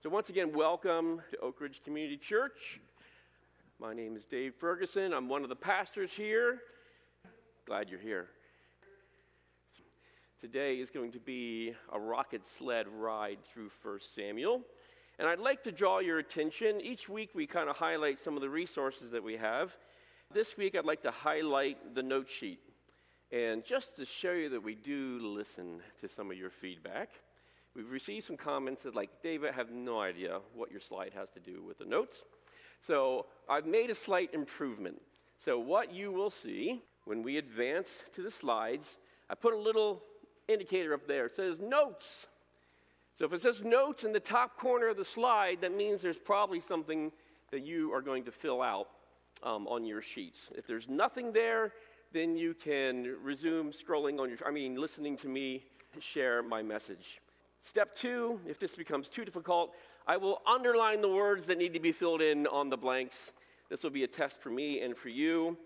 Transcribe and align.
So, 0.00 0.08
once 0.08 0.28
again, 0.28 0.52
welcome 0.54 1.20
to 1.32 1.38
Oak 1.40 1.60
Ridge 1.60 1.80
Community 1.84 2.16
Church. 2.16 2.80
My 3.80 3.92
name 3.92 4.14
is 4.14 4.24
Dave 4.26 4.54
Ferguson. 4.54 5.12
I'm 5.12 5.28
one 5.28 5.42
of 5.42 5.48
the 5.48 5.56
pastors 5.56 6.12
here. 6.12 6.60
Glad 7.66 7.90
you're 7.90 7.98
here. 7.98 8.28
Today 10.40 10.76
is 10.76 10.90
going 10.90 11.10
to 11.10 11.18
be 11.18 11.74
a 11.92 11.98
rocket 11.98 12.42
sled 12.58 12.86
ride 12.86 13.38
through 13.52 13.70
1 13.82 13.98
Samuel. 14.14 14.60
And 15.18 15.26
I'd 15.26 15.40
like 15.40 15.64
to 15.64 15.72
draw 15.72 15.98
your 15.98 16.20
attention. 16.20 16.80
Each 16.80 17.08
week 17.08 17.30
we 17.34 17.48
kind 17.48 17.68
of 17.68 17.74
highlight 17.74 18.22
some 18.22 18.36
of 18.36 18.40
the 18.40 18.48
resources 18.48 19.10
that 19.10 19.24
we 19.24 19.36
have. 19.36 19.72
This 20.32 20.56
week 20.56 20.76
I'd 20.76 20.84
like 20.84 21.02
to 21.02 21.10
highlight 21.10 21.96
the 21.96 22.04
note 22.04 22.28
sheet. 22.38 22.60
And 23.32 23.64
just 23.64 23.96
to 23.96 24.04
show 24.06 24.30
you 24.30 24.48
that 24.50 24.62
we 24.62 24.76
do 24.76 25.18
listen 25.20 25.80
to 26.02 26.08
some 26.08 26.30
of 26.30 26.36
your 26.36 26.50
feedback. 26.50 27.08
We've 27.74 27.90
received 27.90 28.26
some 28.26 28.36
comments 28.36 28.82
that, 28.82 28.94
like, 28.94 29.10
David, 29.22 29.50
I 29.50 29.52
have 29.52 29.70
no 29.70 30.00
idea 30.00 30.40
what 30.54 30.70
your 30.70 30.80
slide 30.80 31.12
has 31.14 31.28
to 31.34 31.40
do 31.40 31.62
with 31.62 31.78
the 31.78 31.84
notes. 31.84 32.22
So 32.86 33.26
I've 33.48 33.66
made 33.66 33.90
a 33.90 33.94
slight 33.94 34.32
improvement. 34.34 35.00
So, 35.44 35.58
what 35.58 35.92
you 35.92 36.10
will 36.10 36.30
see 36.30 36.82
when 37.04 37.22
we 37.22 37.38
advance 37.38 37.88
to 38.14 38.22
the 38.22 38.30
slides, 38.30 38.86
I 39.30 39.34
put 39.34 39.54
a 39.54 39.58
little 39.58 40.02
indicator 40.48 40.94
up 40.94 41.06
there. 41.06 41.26
It 41.26 41.36
says 41.36 41.60
notes. 41.60 42.26
So, 43.18 43.24
if 43.24 43.32
it 43.32 43.42
says 43.42 43.64
notes 43.64 44.04
in 44.04 44.12
the 44.12 44.20
top 44.20 44.56
corner 44.58 44.88
of 44.88 44.96
the 44.96 45.04
slide, 45.04 45.58
that 45.60 45.74
means 45.74 46.02
there's 46.02 46.18
probably 46.18 46.60
something 46.66 47.12
that 47.52 47.64
you 47.64 47.92
are 47.92 48.02
going 48.02 48.24
to 48.24 48.32
fill 48.32 48.60
out 48.60 48.88
um, 49.42 49.66
on 49.68 49.84
your 49.84 50.02
sheets. 50.02 50.38
If 50.52 50.66
there's 50.66 50.88
nothing 50.88 51.32
there, 51.32 51.72
then 52.12 52.36
you 52.36 52.54
can 52.54 53.16
resume 53.22 53.72
scrolling 53.72 54.18
on 54.18 54.28
your, 54.30 54.38
I 54.46 54.50
mean, 54.50 54.76
listening 54.76 55.16
to 55.18 55.28
me 55.28 55.64
share 56.00 56.42
my 56.42 56.62
message. 56.62 57.20
Step 57.66 57.96
two, 57.96 58.40
if 58.46 58.58
this 58.58 58.74
becomes 58.74 59.08
too 59.08 59.24
difficult, 59.24 59.72
I 60.06 60.16
will 60.16 60.40
underline 60.46 61.00
the 61.00 61.08
words 61.08 61.46
that 61.46 61.58
need 61.58 61.74
to 61.74 61.80
be 61.80 61.92
filled 61.92 62.22
in 62.22 62.46
on 62.46 62.70
the 62.70 62.76
blanks. 62.76 63.16
This 63.68 63.82
will 63.82 63.90
be 63.90 64.04
a 64.04 64.08
test 64.08 64.40
for 64.40 64.50
me 64.50 64.80
and 64.80 64.96
for 64.96 65.10
you. 65.10 65.56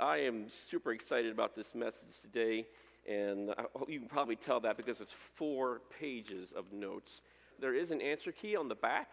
I 0.00 0.18
am 0.18 0.46
super 0.70 0.92
excited 0.92 1.30
about 1.30 1.54
this 1.54 1.74
message 1.74 2.20
today, 2.22 2.66
and 3.06 3.54
you 3.86 4.00
can 4.00 4.08
probably 4.08 4.36
tell 4.36 4.60
that 4.60 4.76
because 4.76 5.00
it's 5.00 5.14
four 5.34 5.82
pages 6.00 6.48
of 6.56 6.72
notes. 6.72 7.20
There 7.60 7.74
is 7.74 7.90
an 7.90 8.00
answer 8.00 8.32
key 8.32 8.56
on 8.56 8.68
the 8.68 8.74
back, 8.74 9.10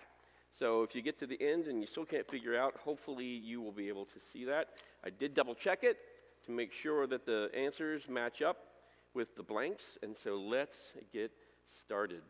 so 0.58 0.84
if 0.84 0.96
you 0.96 1.02
get 1.02 1.20
to 1.20 1.28
the 1.28 1.40
end 1.42 1.66
and 1.66 1.81
you 1.81 1.88
still 1.88 2.06
can't 2.06 2.28
figure 2.30 2.58
out, 2.58 2.78
hopefully 2.78 3.25
you 3.25 3.62
will 3.62 3.73
be 3.73 3.90
able 3.90 4.06
to 4.06 4.20
see 4.31 4.46
that. 4.46 4.70
I 5.06 5.09
did 5.09 5.34
double 5.34 5.56
check 5.56 5.84
it 5.84 5.98
to 6.46 6.52
make 6.52 6.72
sure 6.72 7.06
that 7.08 7.25
the 7.25 7.50
answers 7.56 8.08
match 8.08 8.42
up 8.42 8.58
with 9.14 9.36
the 9.36 9.44
blanks, 9.44 9.84
and 10.02 10.16
so 10.23 10.38
let's 10.38 10.78
get 11.12 11.31
started. 11.81 12.22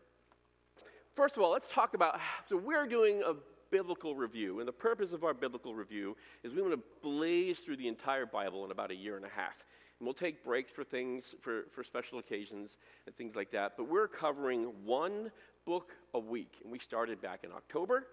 First 1.15 1.37
of 1.37 1.43
all, 1.43 1.51
let's 1.51 1.71
talk 1.71 1.93
about 1.93 2.19
so 2.47 2.57
we're 2.57 2.87
doing 2.87 3.21
a 3.25 3.33
biblical 3.71 4.15
review, 4.15 4.59
and 4.59 4.67
the 4.67 4.73
purpose 4.73 5.13
of 5.13 5.23
our 5.23 5.33
biblical 5.33 5.75
review 5.75 6.15
is 6.43 6.53
we 6.53 6.61
want 6.61 6.73
to 6.73 6.83
blaze 7.01 7.59
through 7.59 7.77
the 7.77 7.87
entire 7.87 8.25
Bible 8.25 8.65
in 8.65 8.71
about 8.71 8.91
a 8.91 8.95
year 8.95 9.15
and 9.15 9.25
a 9.25 9.29
half. 9.29 9.53
And 9.99 10.07
we'll 10.07 10.13
take 10.13 10.43
breaks 10.43 10.71
for 10.71 10.83
things, 10.83 11.23
for, 11.41 11.63
for 11.75 11.83
special 11.83 12.19
occasions 12.19 12.77
and 13.05 13.15
things 13.15 13.35
like 13.35 13.51
that. 13.51 13.73
But 13.77 13.89
we're 13.89 14.07
covering 14.07 14.71
one 14.85 15.29
book 15.65 15.91
a 16.13 16.19
week. 16.19 16.53
And 16.63 16.71
we 16.71 16.79
started 16.79 17.21
back 17.21 17.43
in 17.43 17.51
October, 17.51 18.07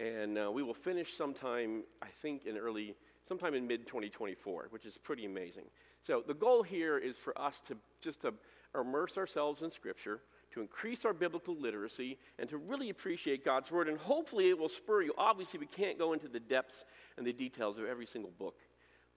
and 0.00 0.36
uh, 0.36 0.50
we 0.52 0.62
will 0.62 0.74
finish 0.74 1.16
sometime, 1.16 1.84
I 2.02 2.08
think, 2.22 2.44
in 2.44 2.56
early, 2.56 2.94
sometime 3.28 3.54
in 3.54 3.66
mid 3.66 3.86
2024, 3.86 4.66
which 4.70 4.84
is 4.84 4.98
pretty 5.02 5.24
amazing. 5.24 5.64
So 6.06 6.22
the 6.26 6.34
goal 6.34 6.62
here 6.62 6.98
is 6.98 7.16
for 7.16 7.40
us 7.40 7.54
to 7.68 7.76
just 8.00 8.22
to 8.22 8.34
immerse 8.74 9.16
ourselves 9.16 9.62
in 9.62 9.70
Scripture 9.70 10.20
to 10.52 10.60
increase 10.60 11.04
our 11.04 11.12
biblical 11.12 11.56
literacy, 11.56 12.18
and 12.38 12.48
to 12.48 12.58
really 12.58 12.90
appreciate 12.90 13.44
God's 13.44 13.70
Word. 13.70 13.88
And 13.88 13.98
hopefully, 13.98 14.50
it 14.50 14.58
will 14.58 14.68
spur 14.68 15.02
you. 15.02 15.12
Obviously, 15.16 15.58
we 15.58 15.66
can't 15.66 15.98
go 15.98 16.12
into 16.12 16.28
the 16.28 16.40
depths 16.40 16.84
and 17.16 17.26
the 17.26 17.32
details 17.32 17.78
of 17.78 17.84
every 17.86 18.06
single 18.06 18.32
book, 18.38 18.56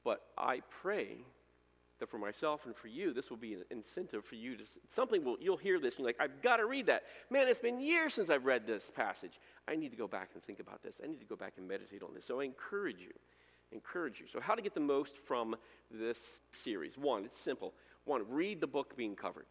but 0.03 0.22
I 0.38 0.61
pray 0.81 1.17
that 2.00 2.09
for 2.09 2.17
myself 2.17 2.66
and 2.66 2.75
for 2.75 2.88
you, 2.88 3.13
this 3.13 3.29
will 3.29 3.38
be 3.38 3.53
an 3.53 3.63
incentive 3.72 4.25
for 4.25 4.35
you 4.35 4.57
to 4.57 4.63
something. 4.95 5.24
Will 5.24 5.38
you'll 5.40 5.57
hear 5.57 5.79
this 5.79 5.95
and 5.95 6.00
you're 6.00 6.09
like, 6.09 6.19
I've 6.19 6.41
got 6.41 6.57
to 6.57 6.66
read 6.66 6.88
that. 6.88 7.03
Man, 7.29 7.47
it's 7.47 7.59
been 7.59 7.79
years 7.79 8.13
since 8.13 8.29
I've 8.29 8.45
read 8.45 8.68
this 8.68 8.84
passage. 8.95 9.40
I 9.68 9.75
need 9.75 9.91
to 9.91 9.97
go 9.97 10.07
back 10.07 10.29
and 10.34 10.44
think 10.44 10.59
about 10.59 10.84
this. 10.84 10.95
I 11.03 11.07
need 11.07 11.19
to 11.19 11.25
go 11.25 11.35
back 11.35 11.53
and 11.57 11.68
meditate 11.68 12.03
on 12.03 12.13
this. 12.13 12.25
So 12.25 12.41
I 12.41 12.44
encourage 12.44 13.00
you, 13.00 13.13
encourage 13.72 14.19
you. 14.19 14.25
So 14.31 14.40
how 14.41 14.56
to 14.56 14.62
get 14.62 14.74
the 14.74 14.81
most 14.81 15.18
from 15.25 15.56
this 15.90 16.18
series? 16.63 16.97
One, 16.97 17.25
it's 17.25 17.41
simple. 17.41 17.74
One, 18.03 18.24
read 18.29 18.59
the 18.59 18.68
book 18.68 18.97
being 18.97 19.16
covered 19.16 19.47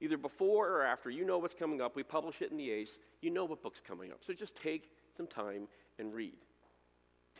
either 0.00 0.16
before 0.16 0.68
or 0.68 0.82
after. 0.82 1.10
You 1.10 1.24
know 1.24 1.38
what's 1.38 1.54
coming 1.54 1.80
up. 1.80 1.96
We 1.96 2.02
publish 2.02 2.42
it 2.42 2.50
in 2.50 2.56
the 2.56 2.70
ACE. 2.70 2.98
You 3.20 3.30
know 3.30 3.44
what 3.44 3.62
book's 3.62 3.80
coming 3.86 4.10
up. 4.10 4.18
So 4.26 4.32
just 4.32 4.56
take 4.56 4.90
some 5.16 5.26
time 5.26 5.68
and 5.98 6.14
read. 6.14 6.36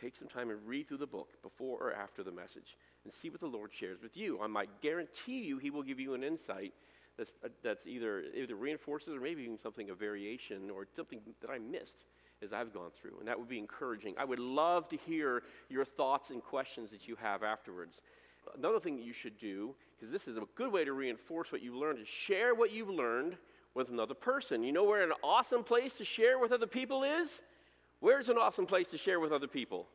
Take 0.01 0.15
some 0.15 0.27
time 0.27 0.49
and 0.49 0.59
read 0.65 0.87
through 0.87 0.97
the 0.97 1.07
book 1.07 1.29
before 1.41 1.77
or 1.79 1.93
after 1.93 2.23
the 2.23 2.31
message 2.31 2.77
and 3.03 3.13
see 3.21 3.29
what 3.29 3.39
the 3.39 3.47
Lord 3.47 3.71
shares 3.73 3.99
with 4.01 4.15
you. 4.15 4.39
I 4.41 4.47
might 4.47 4.69
guarantee 4.81 5.39
you 5.39 5.57
he 5.57 5.69
will 5.69 5.83
give 5.83 5.99
you 5.99 6.13
an 6.13 6.23
insight 6.23 6.73
that's, 7.17 7.31
uh, 7.43 7.49
that's 7.63 7.85
either, 7.85 8.23
either 8.35 8.55
reinforces 8.55 9.13
or 9.13 9.19
maybe 9.19 9.43
even 9.43 9.59
something, 9.61 9.89
a 9.89 9.93
variation 9.93 10.69
or 10.69 10.87
something 10.95 11.19
that 11.41 11.49
I 11.49 11.59
missed 11.59 12.05
as 12.41 12.53
I've 12.53 12.73
gone 12.73 12.91
through. 13.01 13.19
And 13.19 13.27
that 13.27 13.37
would 13.37 13.49
be 13.49 13.59
encouraging. 13.59 14.15
I 14.17 14.23
would 14.23 14.39
love 14.39 14.87
to 14.89 14.97
hear 14.97 15.43
your 15.69 15.83
thoughts 15.83 16.29
and 16.29 16.41
questions 16.41 16.89
that 16.91 17.07
you 17.07 17.17
have 17.21 17.43
afterwards. 17.43 17.95
Another 18.57 18.79
thing 18.79 19.01
you 19.01 19.13
should 19.13 19.37
do 19.39 19.75
because 19.99 20.11
this 20.11 20.27
is 20.27 20.37
a 20.37 20.43
good 20.55 20.71
way 20.71 20.85
to 20.85 20.93
reinforce 20.93 21.51
what 21.51 21.61
you've 21.61 21.75
learned, 21.75 21.99
is 21.99 22.07
share 22.07 22.55
what 22.55 22.71
you've 22.71 22.89
learned 22.89 23.35
with 23.75 23.89
another 23.89 24.13
person. 24.13 24.63
You 24.63 24.71
know 24.71 24.85
where 24.85 25.03
an 25.03 25.11
awesome 25.23 25.63
place 25.63 25.93
to 25.93 26.05
share 26.05 26.39
with 26.39 26.51
other 26.51 26.67
people 26.67 27.03
is? 27.03 27.29
Where's 27.99 28.29
an 28.29 28.37
awesome 28.37 28.65
place 28.65 28.87
to 28.91 28.97
share 28.97 29.19
with 29.19 29.31
other 29.31 29.47
people? 29.47 29.87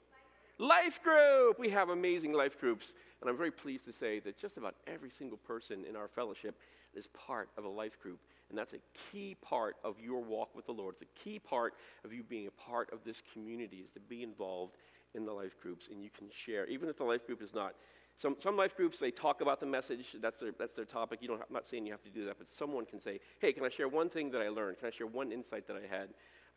Life 0.58 1.02
group. 1.02 1.58
We 1.58 1.70
have 1.70 1.88
amazing 1.88 2.32
life 2.32 2.60
groups. 2.60 2.92
And 3.20 3.30
I'm 3.30 3.36
very 3.36 3.50
pleased 3.50 3.86
to 3.86 3.92
say 3.98 4.20
that 4.20 4.38
just 4.38 4.58
about 4.58 4.74
every 4.86 5.10
single 5.10 5.38
person 5.38 5.84
in 5.88 5.96
our 5.96 6.08
fellowship 6.08 6.56
is 6.94 7.06
part 7.08 7.48
of 7.56 7.64
a 7.64 7.68
life 7.68 7.98
group. 8.02 8.20
And 8.50 8.58
that's 8.58 8.74
a 8.74 8.80
key 9.10 9.36
part 9.40 9.76
of 9.82 9.96
your 9.98 10.22
walk 10.22 10.54
with 10.54 10.66
the 10.66 10.72
Lord. 10.72 10.96
It's 11.00 11.02
a 11.02 11.24
key 11.24 11.38
part 11.38 11.74
of 12.04 12.12
you 12.12 12.22
being 12.22 12.46
a 12.46 12.70
part 12.70 12.92
of 12.92 12.98
this 13.04 13.22
community 13.32 13.78
is 13.78 13.90
to 13.94 14.00
be 14.00 14.22
involved 14.22 14.74
in 15.14 15.24
the 15.24 15.32
life 15.32 15.56
groups. 15.62 15.88
And 15.90 16.02
you 16.04 16.10
can 16.16 16.28
share, 16.44 16.66
even 16.66 16.88
if 16.88 16.98
the 16.98 17.04
life 17.04 17.26
group 17.26 17.42
is 17.42 17.54
not 17.54 17.74
some, 18.20 18.36
some 18.40 18.56
life 18.56 18.76
groups, 18.76 18.98
they 18.98 19.10
talk 19.10 19.40
about 19.40 19.60
the 19.60 19.66
message. 19.66 20.16
That's 20.20 20.38
their, 20.38 20.52
that's 20.58 20.74
their 20.74 20.84
topic. 20.84 21.18
You 21.20 21.28
don't, 21.28 21.40
I'm 21.40 21.52
not 21.52 21.68
saying 21.68 21.86
you 21.86 21.92
have 21.92 22.04
to 22.04 22.10
do 22.10 22.24
that, 22.26 22.38
but 22.38 22.50
someone 22.50 22.86
can 22.86 23.00
say, 23.00 23.20
hey, 23.40 23.52
can 23.52 23.64
I 23.64 23.68
share 23.68 23.88
one 23.88 24.08
thing 24.08 24.30
that 24.30 24.40
I 24.40 24.48
learned? 24.48 24.78
Can 24.78 24.88
I 24.88 24.90
share 24.90 25.06
one 25.06 25.32
insight 25.32 25.66
that 25.66 25.76
I 25.76 25.86
had 25.94 26.08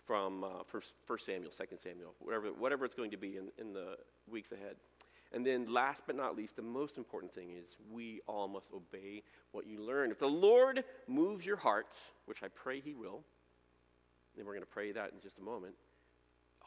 from 0.07 0.44
uh, 0.44 0.63
first, 0.66 0.94
first 1.06 1.25
Samuel, 1.25 1.51
Second 1.56 1.79
Samuel, 1.79 2.13
whatever, 2.19 2.47
whatever 2.47 2.85
it's 2.85 2.96
going 2.96 3.12
to 3.12 3.17
be 3.17 3.35
in, 3.35 3.50
in 3.59 3.73
the 3.73 3.97
weeks 4.31 4.51
ahead. 4.53 4.78
And 5.34 5.46
then, 5.46 5.72
last 5.72 6.01
but 6.07 6.16
not 6.16 6.38
least, 6.38 6.56
the 6.56 6.62
most 6.62 6.97
important 6.97 7.35
thing 7.35 7.51
is 7.51 7.66
we 7.91 8.22
all 8.28 8.47
must 8.47 8.67
obey 8.73 9.23
what 9.51 9.67
you 9.67 9.81
learn. 9.81 10.09
If 10.09 10.19
the 10.19 10.28
Lord 10.28 10.85
moves 11.07 11.46
your 11.46 11.57
heart, 11.57 11.88
which 12.25 12.38
I 12.41 12.47
pray 12.47 12.79
He 12.79 12.94
will, 12.94 13.23
and 14.38 14.46
we're 14.46 14.53
going 14.53 14.63
to 14.63 14.72
pray 14.72 14.94
that 14.94 15.12
in 15.12 15.19
just 15.22 15.38
a 15.38 15.41
moment, 15.41 15.75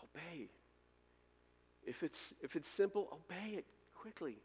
obey. 0.05 0.51
If 1.87 2.03
it's, 2.03 2.19
if 2.43 2.57
it's 2.57 2.69
simple, 2.77 3.09
obey 3.11 3.57
it 3.57 3.65
quickly. 3.95 4.37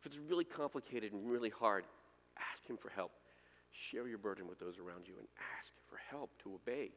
If 0.00 0.06
it's 0.06 0.16
really 0.28 0.44
complicated 0.44 1.12
and 1.12 1.28
really 1.28 1.50
hard, 1.50 1.84
ask 2.36 2.66
Him 2.66 2.76
for 2.76 2.90
help. 2.90 3.12
Share 3.90 4.08
your 4.08 4.18
burden 4.18 4.48
with 4.48 4.58
those 4.58 4.78
around 4.78 5.06
you 5.06 5.14
and 5.18 5.26
ask 5.58 5.72
for 5.88 5.98
help 6.10 6.30
to 6.42 6.54
obey. 6.54 6.90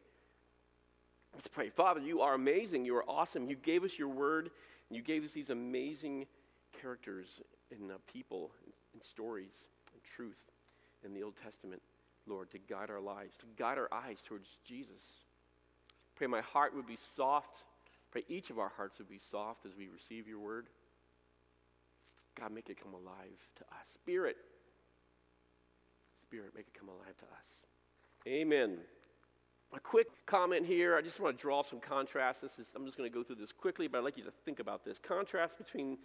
Let's 1.33 1.47
pray. 1.47 1.69
Father, 1.69 2.01
you 2.01 2.21
are 2.21 2.33
amazing. 2.33 2.85
You 2.85 2.95
are 2.97 3.09
awesome. 3.09 3.49
You 3.49 3.55
gave 3.55 3.83
us 3.83 3.97
your 3.97 4.09
word, 4.09 4.51
and 4.89 4.97
you 4.97 5.01
gave 5.01 5.23
us 5.23 5.31
these 5.31 5.49
amazing 5.49 6.27
characters 6.79 7.41
and 7.71 7.91
uh, 7.91 7.95
people 8.11 8.51
and, 8.65 8.73
and 8.93 9.01
stories 9.03 9.51
and 9.93 10.01
truth 10.15 10.37
in 11.05 11.13
the 11.13 11.23
Old 11.23 11.33
Testament, 11.43 11.81
Lord, 12.27 12.51
to 12.51 12.57
guide 12.57 12.89
our 12.89 12.99
lives, 12.99 13.35
to 13.37 13.45
guide 13.57 13.77
our 13.77 13.89
eyes 13.91 14.17
towards 14.25 14.47
Jesus. 14.67 15.01
Pray 16.15 16.27
my 16.27 16.41
heart 16.41 16.75
would 16.75 16.87
be 16.87 16.97
soft. 17.15 17.55
Pray 18.11 18.23
each 18.27 18.49
of 18.49 18.59
our 18.59 18.71
hearts 18.75 18.99
would 18.99 19.09
be 19.09 19.19
soft 19.31 19.65
as 19.65 19.71
we 19.77 19.87
receive 19.87 20.27
your 20.27 20.39
word. 20.39 20.67
God, 22.39 22.51
make 22.53 22.69
it 22.69 22.77
come 22.81 22.93
alive 22.93 23.39
to 23.57 23.63
us. 23.63 23.85
Spirit, 23.95 24.37
Spirit, 26.23 26.51
make 26.55 26.67
it 26.67 26.79
come 26.79 26.89
alive 26.89 27.17
to 27.19 27.25
us. 27.25 27.65
Amen. 28.27 28.77
A 29.73 29.79
quick 29.79 30.07
comment 30.25 30.65
here. 30.65 30.95
I 30.95 31.01
just 31.01 31.19
want 31.19 31.37
to 31.37 31.41
draw 31.41 31.61
some 31.61 31.79
contrast. 31.79 32.41
This 32.41 32.51
is, 32.59 32.67
I'm 32.75 32.85
just 32.85 32.97
going 32.97 33.09
to 33.09 33.13
go 33.13 33.23
through 33.23 33.35
this 33.35 33.51
quickly, 33.51 33.87
but 33.87 33.99
I'd 33.99 34.03
like 34.03 34.17
you 34.17 34.23
to 34.23 34.33
think 34.45 34.59
about 34.59 34.83
this. 34.83 34.97
Contrast 34.97 35.57
between 35.57 35.97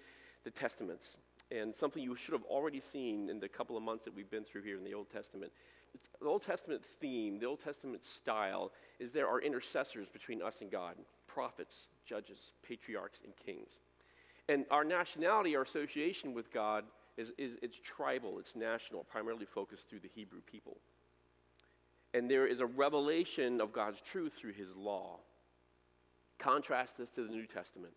the 0.45 0.51
Testaments 0.51 1.05
and 1.51 1.75
something 1.79 2.03
you 2.03 2.17
should 2.17 2.33
have 2.33 2.45
already 2.45 2.83
seen 2.93 3.29
in 3.29 3.41
the 3.41 3.49
couple 3.49 3.77
of 3.77 3.83
months 3.83 4.05
that 4.05 4.15
we've 4.15 4.31
been 4.31 4.45
through 4.45 4.63
here 4.63 4.77
in 4.77 4.85
the 4.85 4.95
Old 4.95 5.11
Testament. 5.11 5.53
It's, 5.95 6.09
the 6.21 6.27
Old 6.27 6.43
Testament 6.45 6.83
theme, 7.01 7.39
the 7.39 7.47
Old 7.47 7.63
Testament 7.63 8.03
style, 8.05 8.73
is 8.99 9.13
there 9.13 9.29
are 9.29 9.41
intercessors 9.41 10.09
between 10.09 10.43
us 10.43 10.55
and 10.61 10.71
God 10.71 10.97
prophets, 11.27 11.75
judges, 12.09 12.39
patriarchs, 12.67 13.19
and 13.23 13.35
kings. 13.45 13.69
And 14.49 14.65
our 14.71 14.85
nationality, 14.85 15.57
our 15.57 15.63
association 15.63 16.35
with 16.35 16.53
God, 16.53 16.85
is, 17.17 17.31
is 17.39 17.53
it's 17.63 17.79
tribal, 17.83 18.39
it's 18.39 18.55
national, 18.55 19.05
primarily 19.05 19.47
focused 19.47 19.89
through 19.89 20.01
the 20.01 20.11
Hebrew 20.15 20.41
people. 20.51 20.77
And 22.15 22.31
there 22.31 22.47
is 22.47 22.61
a 22.61 22.67
revelation 22.67 23.61
of 23.61 23.73
God's 23.73 24.01
truth 24.01 24.33
through 24.39 24.53
his 24.53 24.69
law. 24.77 25.19
Contrast 26.39 26.93
this 26.99 27.09
to 27.17 27.25
the 27.25 27.31
New 27.31 27.47
Testament. 27.47 27.93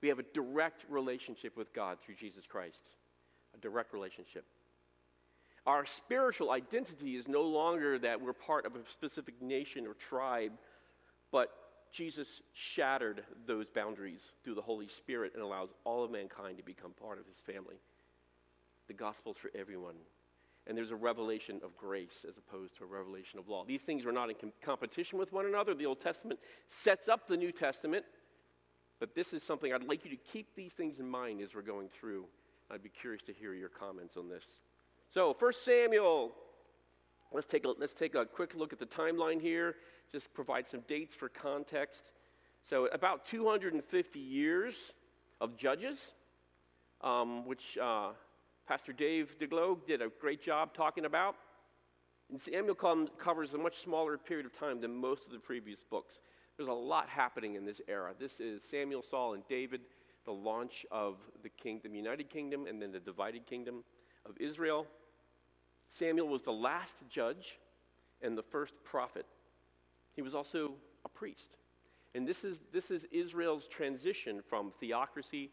We 0.00 0.08
have 0.08 0.18
a 0.18 0.24
direct 0.34 0.84
relationship 0.88 1.56
with 1.56 1.72
God 1.72 1.98
through 2.04 2.14
Jesus 2.14 2.44
Christ, 2.46 2.78
a 3.54 3.58
direct 3.58 3.92
relationship. 3.92 4.44
Our 5.66 5.84
spiritual 5.84 6.52
identity 6.52 7.16
is 7.16 7.26
no 7.26 7.42
longer 7.42 7.98
that 7.98 8.20
we're 8.20 8.32
part 8.32 8.66
of 8.66 8.76
a 8.76 8.78
specific 8.90 9.40
nation 9.42 9.86
or 9.86 9.94
tribe, 9.94 10.52
but 11.32 11.50
Jesus 11.96 12.28
shattered 12.52 13.22
those 13.46 13.66
boundaries 13.74 14.20
through 14.44 14.54
the 14.54 14.62
Holy 14.62 14.88
Spirit 14.98 15.32
and 15.34 15.42
allows 15.42 15.70
all 15.84 16.04
of 16.04 16.10
mankind 16.10 16.58
to 16.58 16.62
become 16.62 16.92
part 16.92 17.18
of 17.18 17.26
his 17.26 17.38
family. 17.46 17.76
The 18.88 18.94
gospel's 18.94 19.36
for 19.38 19.50
everyone. 19.58 19.94
And 20.66 20.76
there's 20.76 20.90
a 20.90 20.96
revelation 20.96 21.60
of 21.64 21.76
grace 21.76 22.26
as 22.28 22.34
opposed 22.36 22.76
to 22.78 22.84
a 22.84 22.86
revelation 22.86 23.38
of 23.38 23.48
law. 23.48 23.64
These 23.64 23.82
things 23.82 24.04
are 24.04 24.12
not 24.12 24.28
in 24.28 24.36
com- 24.36 24.52
competition 24.62 25.18
with 25.18 25.32
one 25.32 25.46
another. 25.46 25.74
The 25.74 25.86
Old 25.86 26.00
Testament 26.00 26.38
sets 26.84 27.08
up 27.08 27.28
the 27.28 27.36
New 27.36 27.52
Testament, 27.52 28.04
but 29.00 29.14
this 29.14 29.32
is 29.32 29.42
something 29.44 29.72
I'd 29.72 29.84
like 29.84 30.04
you 30.04 30.10
to 30.10 30.22
keep 30.32 30.54
these 30.54 30.72
things 30.72 30.98
in 30.98 31.08
mind 31.08 31.40
as 31.40 31.54
we're 31.54 31.62
going 31.62 31.88
through. 31.98 32.26
I'd 32.70 32.82
be 32.82 32.90
curious 33.00 33.22
to 33.26 33.32
hear 33.32 33.54
your 33.54 33.68
comments 33.68 34.16
on 34.16 34.28
this. 34.28 34.42
So, 35.14 35.34
First 35.38 35.64
Samuel, 35.64 36.32
let's 37.32 37.46
take 37.46 37.64
a, 37.64 37.68
let's 37.78 37.94
take 37.94 38.16
a 38.16 38.26
quick 38.26 38.54
look 38.56 38.72
at 38.72 38.80
the 38.80 38.86
timeline 38.86 39.40
here, 39.40 39.76
just 40.12 40.32
provide 40.34 40.66
some 40.70 40.80
dates 40.88 41.14
for 41.14 41.28
context. 41.28 42.02
So, 42.68 42.86
about 42.92 43.26
250 43.26 44.18
years 44.18 44.74
of 45.40 45.56
judges, 45.56 45.98
um, 47.02 47.46
which 47.46 47.78
uh, 47.80 48.10
Pastor 48.66 48.92
Dave 48.92 49.30
DeGlow 49.40 49.78
did 49.86 50.02
a 50.02 50.08
great 50.20 50.42
job 50.42 50.74
talking 50.74 51.04
about. 51.04 51.36
And 52.30 52.40
Samuel 52.42 52.74
covers 52.74 53.54
a 53.54 53.58
much 53.58 53.84
smaller 53.84 54.18
period 54.18 54.46
of 54.46 54.58
time 54.58 54.80
than 54.80 54.92
most 54.92 55.24
of 55.26 55.32
the 55.32 55.38
previous 55.38 55.78
books. 55.88 56.14
There's 56.56 56.68
a 56.68 56.72
lot 56.72 57.08
happening 57.08 57.54
in 57.54 57.64
this 57.64 57.80
era. 57.86 58.14
This 58.18 58.40
is 58.40 58.62
Samuel, 58.68 59.02
Saul, 59.08 59.34
and 59.34 59.46
David, 59.48 59.82
the 60.24 60.32
launch 60.32 60.84
of 60.90 61.16
the 61.44 61.48
kingdom, 61.50 61.94
United 61.94 62.28
Kingdom, 62.28 62.66
and 62.66 62.82
then 62.82 62.90
the 62.90 62.98
divided 62.98 63.46
kingdom 63.46 63.84
of 64.28 64.36
Israel. 64.40 64.86
Samuel 65.90 66.26
was 66.26 66.42
the 66.42 66.52
last 66.52 66.94
judge 67.08 67.58
and 68.22 68.36
the 68.36 68.42
first 68.42 68.74
prophet. 68.84 69.26
He 70.16 70.22
was 70.22 70.34
also 70.34 70.72
a 71.04 71.08
priest. 71.08 71.56
And 72.14 72.26
this 72.26 72.42
is, 72.42 72.58
this 72.72 72.90
is 72.90 73.04
Israel's 73.12 73.68
transition 73.68 74.40
from 74.48 74.72
theocracy 74.80 75.50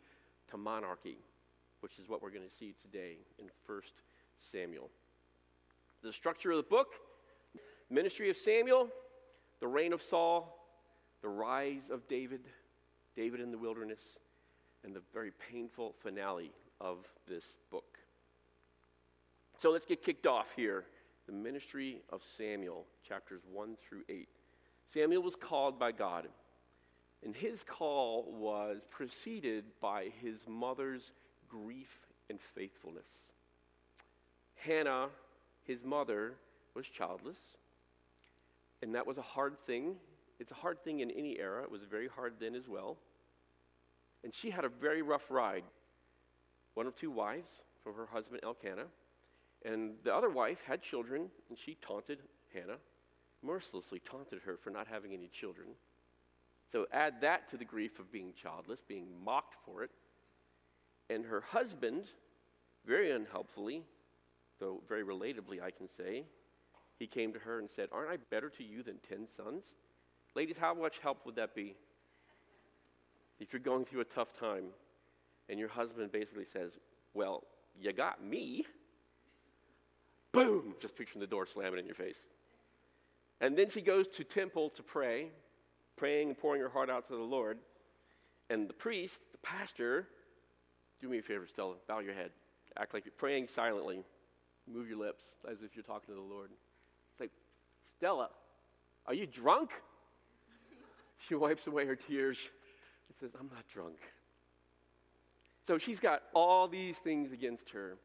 to 0.50 0.57
monarchy 0.57 1.18
which 1.83 2.00
is 2.00 2.07
what 2.07 2.24
we're 2.24 2.30
going 2.30 2.48
to 2.48 2.56
see 2.57 2.74
today 2.81 3.18
in 3.38 3.45
1 3.65 3.81
Samuel. 4.54 4.89
The 6.01 6.13
structure 6.13 6.51
of 6.51 6.57
the 6.57 6.63
book 6.63 6.88
ministry 7.89 8.30
of 8.30 8.38
Samuel, 8.38 8.88
the 9.60 9.68
reign 9.68 9.92
of 9.92 10.01
Saul, 10.01 10.65
the 11.21 11.27
rise 11.27 11.89
of 11.92 12.07
David, 12.07 12.39
David 13.18 13.42
in 13.42 13.51
the 13.51 13.57
wilderness, 13.57 14.00
and 14.86 14.95
the 14.95 15.01
very 15.13 15.31
painful 15.51 15.94
finale 16.01 16.51
of 16.80 17.00
this 17.27 17.44
book. 17.69 17.98
So 19.60 19.69
let's 19.69 19.86
get 19.86 20.04
kicked 20.04 20.25
off 20.25 20.48
here. 20.56 20.86
The 21.27 21.33
ministry 21.33 22.01
of 22.12 22.21
Samuel, 22.38 22.86
chapters 23.07 23.42
1 23.51 23.75
through 23.88 24.04
8. 24.07 24.27
Samuel 24.94 25.24
was 25.24 25.36
called 25.36 25.80
by 25.80 25.92
God, 25.92 26.28
and 27.25 27.36
his 27.36 27.63
call 27.63 28.31
was 28.31 28.81
preceded 28.92 29.66
by 29.81 30.12
his 30.22 30.38
mother's 30.48 31.12
grief 31.50 32.00
and 32.30 32.40
faithfulness. 32.54 33.07
Hannah, 34.56 35.10
his 35.63 35.84
mother, 35.84 36.34
was 36.75 36.86
childless, 36.86 37.38
and 38.81 38.94
that 38.94 39.07
was 39.07 39.18
a 39.18 39.24
hard 39.24 39.57
thing. 39.66 39.95
It's 40.40 40.51
a 40.51 40.56
hard 40.56 40.84
thing 40.84 41.00
in 41.00 41.10
any 41.12 41.39
era. 41.39 41.63
It 41.63 41.72
was 41.72 41.81
very 41.89 42.07
hard 42.07 42.34
then 42.39 42.54
as 42.54 42.68
well. 42.68 42.98
And 44.24 44.34
she 44.34 44.50
had 44.50 44.63
a 44.63 44.69
very 44.69 45.01
rough 45.01 45.30
ride. 45.30 45.63
One 46.75 46.86
of 46.88 46.96
two 46.96 47.12
wives 47.12 47.51
from 47.84 47.96
her 47.96 48.06
husband 48.06 48.42
Elkanah, 48.44 48.88
and 49.66 49.94
the 50.04 50.13
other 50.13 50.30
wife 50.30 50.60
had 50.66 50.81
children, 50.81 51.30
and 51.50 51.57
she 51.57 51.78
taunted 51.81 52.19
Hannah, 52.54 52.78
mercilessly 53.44 54.00
taunted 54.00 54.40
her 54.45 54.57
for 54.63 54.69
not 54.69 54.88
having 54.88 55.13
any 55.13 55.30
children. 55.40 55.68
So 56.72 56.88
add 56.92 57.16
that 57.22 57.50
to 57.51 57.57
the 57.57 57.66
grief 57.66 58.00
of 58.00 58.12
being 58.12 58.34
childless, 58.42 58.80
being 58.88 59.07
mocked 59.24 59.56
for 59.66 59.84
it. 59.84 59.92
And 61.10 61.25
her 61.25 61.42
husband, 61.42 62.06
very 62.86 63.12
unhelpfully, 63.12 63.84
though 64.60 64.81
very 64.88 65.04
relatably, 65.04 65.62
I 65.62 65.72
can 65.72 65.88
say, 65.98 66.24
he 66.98 67.07
came 67.07 67.34
to 67.34 67.40
her 67.40 67.60
and 67.60 67.69
said, 67.75 67.90
Aren't 67.92 68.10
I 68.10 68.18
better 68.31 68.50
to 68.50 68.63
you 68.63 68.81
than 68.81 68.95
10 69.07 69.28
sons? 69.36 69.63
Ladies, 70.36 70.56
how 70.60 70.74
much 70.74 71.00
help 71.01 71.25
would 71.25 71.36
that 71.36 71.54
be? 71.54 71.75
If 73.39 73.51
you're 73.51 73.60
going 73.60 73.86
through 73.86 74.01
a 74.01 74.06
tough 74.06 74.34
time 74.34 74.66
and 75.50 75.60
your 75.60 75.69
husband 75.69 76.12
basically 76.12 76.46
says, 76.51 76.72
Well, 77.13 77.44
you 77.80 77.92
got 77.94 78.24
me. 78.24 78.66
Boom! 80.31 80.75
Just 80.81 80.96
picturing 80.96 81.22
the 81.22 81.28
door 81.28 81.46
slamming 81.46 81.80
in 81.80 81.86
your 81.86 81.96
face. 81.96 82.18
And 83.44 83.57
then 83.57 83.69
she 83.69 83.81
goes 83.81 84.07
to 84.07 84.24
temple 84.24 84.69
to 84.69 84.81
pray, 84.81 85.28
praying 85.98 86.30
and 86.30 86.38
pouring 86.38 86.62
her 86.62 86.69
heart 86.69 86.90
out 86.90 87.10
to 87.10 87.18
the 87.18 87.22
Lord. 87.22 87.57
And 88.50 88.69
the 88.69 88.74
priest, 88.74 89.16
the 89.34 89.38
pastor, 89.40 90.07
do 91.01 91.10
me 91.10 91.19
a 91.19 91.22
favor, 91.22 91.45
Stella. 91.45 91.75
Bow 91.86 92.00
your 92.00 92.13
head. 92.13 92.31
Act 92.80 92.94
like 92.94 93.04
you're 93.04 93.12
praying 93.18 93.50
silently. 93.54 94.01
Move 94.66 94.88
your 94.88 94.98
lips 94.98 95.25
as 95.51 95.57
if 95.62 95.75
you're 95.75 95.84
talking 95.84 96.07
to 96.07 96.16
the 96.16 96.22
Lord. 96.22 96.51
It's 97.12 97.19
like, 97.19 97.31
Stella, 97.98 98.30
are 99.06 99.13
you 99.13 99.28
drunk? 99.28 99.69
She 101.30 101.36
wipes 101.36 101.68
away 101.68 101.86
her 101.86 101.96
tears 101.96 102.38
and 103.07 103.18
says, 103.18 103.39
I'm 103.39 103.48
not 103.48 103.63
drunk. 103.74 103.96
So 105.66 105.78
she's 105.78 105.98
got 105.98 106.24
all 106.34 106.68
these 106.68 106.98
things 107.01 107.31
against 107.31 107.69
her. 107.69 107.96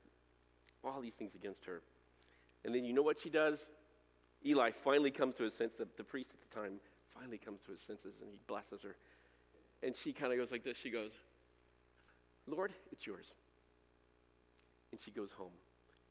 All 0.84 1.00
these 1.00 1.14
things 1.18 1.34
against 1.34 1.64
her. 1.64 1.82
And 2.64 2.72
then 2.72 2.84
you 2.84 2.92
know 2.92 3.02
what 3.02 3.16
she 3.20 3.28
does? 3.28 3.58
Eli 4.48 4.70
finally 4.82 5.10
comes 5.10 5.36
to 5.36 5.44
his 5.44 5.54
senses. 5.54 5.78
The, 5.78 5.86
the 5.98 6.04
priest 6.04 6.30
at 6.32 6.48
the 6.48 6.60
time 6.60 6.80
finally 7.14 7.38
comes 7.38 7.60
to 7.66 7.72
his 7.72 7.80
senses 7.80 8.14
and 8.20 8.30
he 8.30 8.38
blesses 8.46 8.82
her. 8.82 8.96
And 9.82 9.94
she 9.94 10.12
kind 10.12 10.32
of 10.32 10.38
goes 10.38 10.50
like 10.50 10.64
this. 10.64 10.78
She 10.78 10.90
goes, 10.90 11.10
Lord, 12.46 12.72
it's 12.90 13.06
yours. 13.06 13.26
And 14.90 15.00
she 15.04 15.10
goes 15.10 15.30
home, 15.36 15.52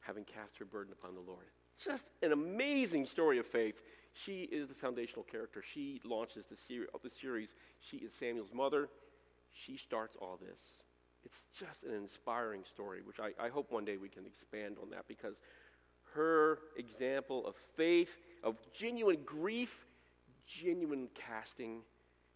having 0.00 0.24
cast 0.24 0.56
her 0.58 0.64
burden 0.64 0.92
upon 0.92 1.14
the 1.14 1.20
Lord. 1.20 1.46
Just 1.84 2.04
an 2.22 2.32
amazing 2.32 3.06
story 3.06 3.38
of 3.38 3.46
faith. 3.46 3.82
She 4.12 4.42
is 4.42 4.68
the 4.68 4.74
foundational 4.74 5.24
character. 5.24 5.62
She 5.74 6.00
launches 6.04 6.44
the, 6.46 6.56
the 7.02 7.10
series. 7.20 7.50
She 7.80 7.98
is 7.98 8.12
Samuel's 8.18 8.54
mother. 8.54 8.88
She 9.52 9.76
starts 9.76 10.16
all 10.20 10.38
this. 10.40 10.58
It's 11.24 11.42
just 11.58 11.82
an 11.82 11.94
inspiring 11.94 12.62
story, 12.64 13.00
which 13.02 13.18
I, 13.20 13.32
I 13.44 13.48
hope 13.48 13.72
one 13.72 13.84
day 13.84 13.96
we 13.96 14.08
can 14.08 14.24
expand 14.24 14.76
on 14.80 14.90
that 14.90 15.06
because 15.08 15.34
her 16.14 16.58
example 16.76 17.46
of 17.46 17.54
faith, 17.76 18.08
of 18.42 18.56
genuine 18.72 19.20
grief, 19.24 19.74
genuine 20.46 21.08
casting, 21.14 21.80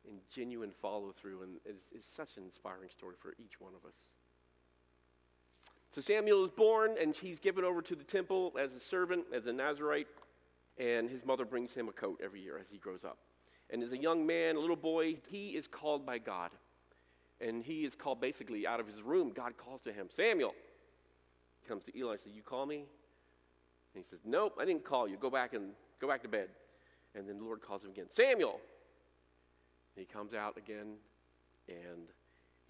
and 0.09 0.19
genuine 0.35 0.73
follow 0.81 1.15
through, 1.21 1.43
and 1.43 1.57
is, 1.65 1.77
is 1.97 2.05
such 2.17 2.37
an 2.37 2.45
inspiring 2.45 2.89
story 2.91 3.15
for 3.21 3.35
each 3.39 3.61
one 3.61 3.73
of 3.75 3.87
us. 3.87 3.95
So 5.95 6.01
Samuel 6.01 6.45
is 6.45 6.51
born, 6.51 6.97
and 7.01 7.15
he's 7.15 7.39
given 7.39 7.65
over 7.65 7.83
to 7.83 7.95
the 7.95 8.05
temple 8.05 8.53
as 8.59 8.71
a 8.73 8.81
servant, 8.81 9.25
as 9.35 9.47
a 9.47 9.53
Nazarite, 9.53 10.09
and 10.79 11.09
his 11.11 11.25
mother 11.25 11.45
brings 11.45 11.73
him 11.73 11.89
a 11.89 11.93
coat 11.93 12.21
every 12.25 12.41
year 12.41 12.59
as 12.59 12.67
he 12.71 12.79
grows 12.79 13.05
up. 13.05 13.19
And 13.71 13.83
as 13.83 13.93
a 13.93 13.99
young 13.99 14.27
man, 14.27 14.57
a 14.57 14.59
little 14.59 14.77
boy, 14.77 15.17
he 15.29 15.51
is 15.51 15.67
called 15.67 16.05
by 16.05 16.19
God. 16.19 16.51
And 17.41 17.63
he 17.63 17.85
is 17.85 17.95
called 17.95 18.21
basically 18.21 18.67
out 18.67 18.81
of 18.81 18.87
his 18.87 19.03
room. 19.03 19.33
God 19.35 19.57
calls 19.57 19.81
to 19.83 19.93
him, 19.93 20.09
Samuel. 20.15 20.55
He 21.63 21.69
comes 21.69 21.85
to 21.85 21.99
Eli 21.99 22.13
and 22.13 22.21
says, 22.23 22.33
You 22.35 22.43
call 22.43 22.67
me? 22.67 22.85
And 23.95 24.05
he 24.05 24.05
says, 24.09 24.21
Nope, 24.25 24.57
I 24.61 24.65
didn't 24.65 24.85
call 24.85 25.09
you. 25.09 25.17
Go 25.17 25.31
back 25.31 25.55
and 25.55 25.71
go 26.03 26.09
back 26.09 26.23
to 26.23 26.29
bed. 26.29 26.49
And 27.15 27.29
then 27.29 27.39
the 27.39 27.45
Lord 27.45 27.63
calls 27.63 27.85
him 27.85 27.91
again, 27.91 28.07
Samuel. 28.15 28.59
And 29.95 30.05
he 30.07 30.13
comes 30.13 30.35
out 30.35 30.59
again 30.59 30.97
and 31.69 32.09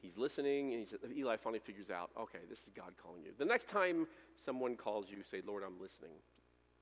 he's 0.00 0.16
listening 0.16 0.72
and 0.72 0.80
he 0.80 0.86
says, 0.86 1.00
Eli 1.16 1.36
finally 1.36 1.60
figures 1.64 1.90
out, 1.90 2.10
okay, 2.20 2.40
this 2.50 2.58
is 2.58 2.70
God 2.76 2.92
calling 3.02 3.22
you. 3.24 3.30
The 3.38 3.44
next 3.44 3.68
time 3.68 4.06
someone 4.44 4.76
calls 4.76 5.06
you, 5.08 5.18
say, 5.28 5.40
Lord, 5.46 5.62
I'm 5.64 5.80
listening. 5.80 6.12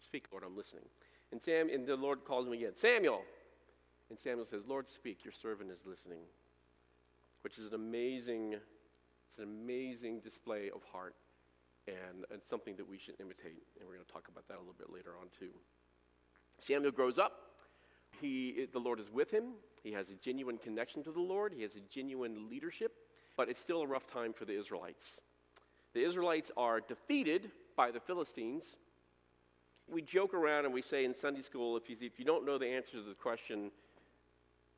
Speak, 0.04 0.24
Lord, 0.32 0.42
I'm 0.44 0.56
listening. 0.56 0.84
And 1.30 1.40
Sam 1.40 1.68
and 1.72 1.86
the 1.86 1.96
Lord 1.96 2.24
calls 2.24 2.46
him 2.46 2.52
again, 2.52 2.72
Samuel. 2.80 3.22
And 4.08 4.18
Samuel 4.18 4.46
says, 4.50 4.62
Lord, 4.66 4.86
speak, 4.92 5.24
your 5.24 5.34
servant 5.40 5.70
is 5.70 5.78
listening. 5.86 6.20
Which 7.42 7.58
is 7.58 7.68
an 7.68 7.74
amazing, 7.74 8.54
it's 8.54 9.38
an 9.38 9.44
amazing 9.44 10.20
display 10.20 10.70
of 10.74 10.82
heart 10.90 11.14
and, 11.86 12.24
and 12.32 12.40
something 12.48 12.74
that 12.76 12.88
we 12.88 12.98
should 12.98 13.14
imitate. 13.20 13.62
And 13.78 13.86
we're 13.86 13.94
going 13.94 14.06
to 14.06 14.12
talk 14.12 14.26
about 14.28 14.48
that 14.48 14.56
a 14.56 14.62
little 14.64 14.76
bit 14.76 14.90
later 14.92 15.12
on 15.20 15.28
too. 15.38 15.52
Samuel 16.66 16.92
grows 16.92 17.18
up. 17.18 17.32
He, 18.20 18.66
the 18.72 18.78
Lord 18.78 19.00
is 19.00 19.10
with 19.10 19.30
him. 19.30 19.54
He 19.82 19.92
has 19.92 20.08
a 20.10 20.14
genuine 20.14 20.58
connection 20.58 21.02
to 21.04 21.12
the 21.12 21.20
Lord, 21.20 21.52
he 21.54 21.62
has 21.62 21.72
a 21.74 21.94
genuine 21.94 22.50
leadership, 22.50 22.92
but 23.36 23.48
it's 23.48 23.60
still 23.60 23.82
a 23.82 23.86
rough 23.86 24.06
time 24.12 24.32
for 24.32 24.44
the 24.44 24.58
Israelites. 24.58 25.02
The 25.94 26.06
Israelites 26.06 26.50
are 26.56 26.80
defeated 26.80 27.50
by 27.76 27.90
the 27.90 28.00
Philistines. 28.00 28.62
We 29.90 30.02
joke 30.02 30.34
around 30.34 30.66
and 30.66 30.74
we 30.74 30.82
say 30.82 31.04
in 31.04 31.14
Sunday 31.20 31.42
school 31.42 31.76
if 31.76 31.88
you, 31.88 31.96
if 32.00 32.18
you 32.18 32.24
don't 32.24 32.46
know 32.46 32.58
the 32.58 32.66
answer 32.66 32.92
to 32.92 33.02
the 33.02 33.14
question, 33.14 33.70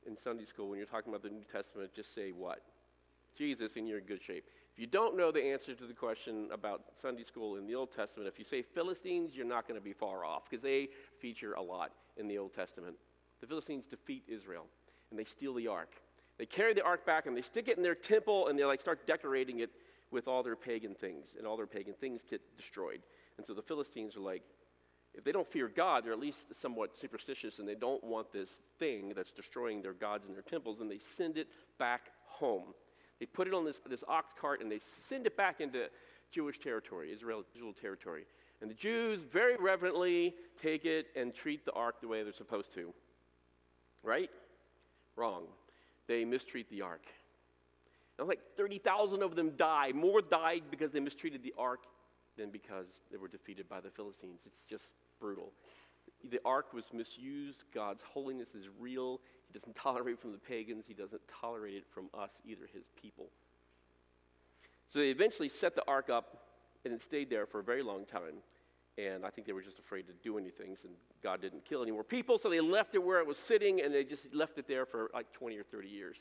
in 0.06 0.16
Sunday 0.24 0.44
school 0.44 0.68
when 0.68 0.78
you're 0.78 0.86
talking 0.86 1.12
about 1.12 1.22
the 1.22 1.30
New 1.30 1.44
Testament, 1.52 1.90
just 1.94 2.14
say 2.14 2.30
what? 2.30 2.60
Jesus, 3.36 3.72
and 3.76 3.88
you're 3.88 3.98
in 3.98 4.04
good 4.04 4.22
shape. 4.22 4.44
If 4.74 4.78
you 4.78 4.86
don't 4.86 5.18
know 5.18 5.30
the 5.30 5.42
answer 5.42 5.74
to 5.74 5.86
the 5.86 5.92
question 5.92 6.48
about 6.50 6.82
Sunday 7.00 7.24
school 7.24 7.56
in 7.56 7.66
the 7.66 7.74
Old 7.74 7.94
Testament, 7.94 8.26
if 8.26 8.38
you 8.38 8.44
say 8.44 8.62
Philistines, 8.62 9.32
you're 9.34 9.44
not 9.44 9.68
going 9.68 9.78
to 9.78 9.84
be 9.84 9.92
far 9.92 10.24
off 10.24 10.44
because 10.48 10.62
they 10.62 10.88
feature 11.20 11.52
a 11.54 11.62
lot 11.62 11.92
in 12.16 12.26
the 12.26 12.38
Old 12.38 12.54
Testament. 12.54 12.96
The 13.42 13.46
Philistines 13.46 13.84
defeat 13.90 14.22
Israel 14.28 14.64
and 15.10 15.18
they 15.18 15.24
steal 15.24 15.52
the 15.52 15.68
ark. 15.68 15.90
They 16.38 16.46
carry 16.46 16.72
the 16.72 16.82
ark 16.82 17.04
back 17.04 17.26
and 17.26 17.36
they 17.36 17.42
stick 17.42 17.68
it 17.68 17.76
in 17.76 17.82
their 17.82 17.94
temple 17.94 18.48
and 18.48 18.58
they 18.58 18.64
like 18.64 18.80
start 18.80 19.06
decorating 19.06 19.60
it 19.60 19.70
with 20.10 20.26
all 20.26 20.42
their 20.42 20.56
pagan 20.56 20.94
things, 20.94 21.28
and 21.38 21.46
all 21.46 21.56
their 21.56 21.66
pagan 21.66 21.94
things 22.00 22.22
get 22.28 22.40
destroyed. 22.56 23.00
And 23.38 23.46
so 23.46 23.54
the 23.54 23.62
Philistines 23.62 24.14
are 24.14 24.20
like, 24.20 24.42
if 25.14 25.24
they 25.24 25.32
don't 25.32 25.50
fear 25.50 25.68
God, 25.74 26.04
they're 26.04 26.12
at 26.12 26.18
least 26.18 26.38
somewhat 26.60 26.90
superstitious 27.00 27.58
and 27.58 27.68
they 27.68 27.74
don't 27.74 28.02
want 28.04 28.32
this 28.32 28.48
thing 28.78 29.12
that's 29.14 29.32
destroying 29.32 29.82
their 29.82 29.92
gods 29.92 30.24
and 30.26 30.34
their 30.34 30.42
temples, 30.42 30.80
and 30.80 30.90
they 30.90 31.00
send 31.16 31.36
it 31.36 31.48
back 31.78 32.10
home. 32.26 32.74
They 33.22 33.26
put 33.26 33.46
it 33.46 33.54
on 33.54 33.64
this, 33.64 33.80
this 33.88 34.02
ox 34.08 34.32
cart 34.40 34.62
and 34.62 34.72
they 34.72 34.80
send 35.08 35.28
it 35.28 35.36
back 35.36 35.60
into 35.60 35.86
Jewish 36.32 36.58
territory, 36.58 37.12
Israel, 37.12 37.44
territory. 37.80 38.24
And 38.60 38.68
the 38.68 38.74
Jews 38.74 39.20
very 39.32 39.54
reverently 39.60 40.34
take 40.60 40.84
it 40.84 41.06
and 41.14 41.32
treat 41.32 41.64
the 41.64 41.70
ark 41.70 42.00
the 42.00 42.08
way 42.08 42.24
they're 42.24 42.32
supposed 42.32 42.74
to. 42.74 42.92
Right? 44.02 44.28
Wrong. 45.14 45.44
They 46.08 46.24
mistreat 46.24 46.68
the 46.68 46.82
ark. 46.82 47.04
And 48.18 48.26
like 48.26 48.40
30,000 48.56 49.22
of 49.22 49.36
them 49.36 49.52
die. 49.56 49.92
More 49.94 50.20
died 50.20 50.64
because 50.68 50.90
they 50.90 50.98
mistreated 50.98 51.44
the 51.44 51.54
ark 51.56 51.84
than 52.36 52.50
because 52.50 52.86
they 53.12 53.18
were 53.18 53.28
defeated 53.28 53.68
by 53.68 53.80
the 53.80 53.90
Philistines. 53.90 54.40
It's 54.44 54.62
just 54.68 54.94
brutal. 55.20 55.52
The 56.28 56.40
ark 56.44 56.74
was 56.74 56.86
misused. 56.92 57.62
God's 57.72 58.02
holiness 58.02 58.48
is 58.58 58.66
real. 58.80 59.20
He 59.52 59.58
doesn't 59.58 59.76
tolerate 59.76 60.14
it 60.14 60.20
from 60.20 60.32
the 60.32 60.38
pagans. 60.38 60.84
He 60.86 60.94
doesn't 60.94 61.20
tolerate 61.40 61.74
it 61.74 61.84
from 61.92 62.08
us, 62.18 62.30
either 62.46 62.62
his 62.72 62.84
people. 63.00 63.26
So 64.92 64.98
they 65.00 65.08
eventually 65.08 65.48
set 65.48 65.74
the 65.74 65.82
ark 65.86 66.10
up, 66.10 66.38
and 66.84 66.94
it 66.94 67.02
stayed 67.02 67.30
there 67.30 67.46
for 67.46 67.60
a 67.60 67.62
very 67.62 67.82
long 67.82 68.04
time. 68.04 68.42
And 68.98 69.24
I 69.24 69.30
think 69.30 69.46
they 69.46 69.52
were 69.52 69.62
just 69.62 69.78
afraid 69.78 70.06
to 70.06 70.12
do 70.22 70.38
anything, 70.38 70.76
and 70.84 70.92
God 71.22 71.40
didn't 71.40 71.64
kill 71.64 71.82
any 71.82 71.90
more 71.90 72.04
people, 72.04 72.38
so 72.38 72.50
they 72.50 72.60
left 72.60 72.94
it 72.94 73.02
where 73.02 73.20
it 73.20 73.26
was 73.26 73.38
sitting, 73.38 73.80
and 73.80 73.92
they 73.92 74.04
just 74.04 74.22
left 74.34 74.58
it 74.58 74.68
there 74.68 74.84
for 74.84 75.10
like 75.14 75.32
20 75.32 75.56
or 75.56 75.62
30 75.64 75.88
years. 75.88 76.16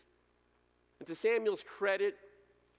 And 1.00 1.08
to 1.08 1.16
Samuel's 1.16 1.64
credit, 1.68 2.16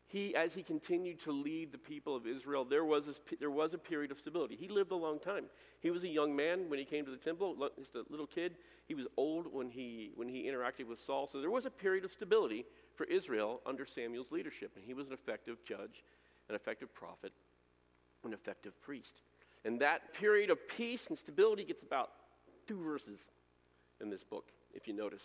he, 0.06 0.34
as 0.36 0.52
he 0.52 0.62
continued 0.62 1.20
to 1.24 1.32
lead 1.32 1.72
the 1.72 1.78
people 1.78 2.14
of 2.14 2.26
Israel, 2.26 2.64
there 2.64 2.84
was, 2.84 3.06
this, 3.06 3.20
there 3.40 3.50
was 3.50 3.72
a 3.74 3.78
period 3.78 4.10
of 4.10 4.18
stability. 4.18 4.56
He 4.56 4.68
lived 4.68 4.92
a 4.92 4.96
long 4.96 5.18
time. 5.18 5.46
He 5.80 5.90
was 5.90 6.04
a 6.04 6.08
young 6.08 6.36
man 6.36 6.68
when 6.68 6.78
he 6.78 6.84
came 6.84 7.04
to 7.04 7.10
the 7.10 7.16
temple, 7.16 7.56
just 7.78 7.94
a 7.94 8.04
little 8.10 8.26
kid. 8.26 8.56
He 8.86 8.94
was 8.94 9.06
old 9.16 9.46
when 9.52 9.70
he, 9.70 10.10
when 10.16 10.28
he 10.28 10.44
interacted 10.44 10.86
with 10.88 10.98
Saul. 10.98 11.28
So 11.30 11.40
there 11.40 11.50
was 11.50 11.66
a 11.66 11.70
period 11.70 12.04
of 12.04 12.12
stability 12.12 12.64
for 12.94 13.04
Israel 13.04 13.60
under 13.64 13.86
Samuel's 13.86 14.30
leadership. 14.30 14.72
And 14.76 14.84
he 14.84 14.94
was 14.94 15.06
an 15.06 15.12
effective 15.12 15.58
judge, 15.64 16.04
an 16.48 16.54
effective 16.54 16.92
prophet, 16.94 17.32
an 18.24 18.32
effective 18.32 18.80
priest. 18.82 19.22
And 19.64 19.80
that 19.80 20.12
period 20.14 20.50
of 20.50 20.58
peace 20.68 21.06
and 21.08 21.18
stability 21.18 21.64
gets 21.64 21.82
about 21.82 22.10
two 22.66 22.82
verses 22.82 23.20
in 24.00 24.10
this 24.10 24.24
book, 24.24 24.48
if 24.74 24.88
you 24.88 24.94
notice. 24.94 25.22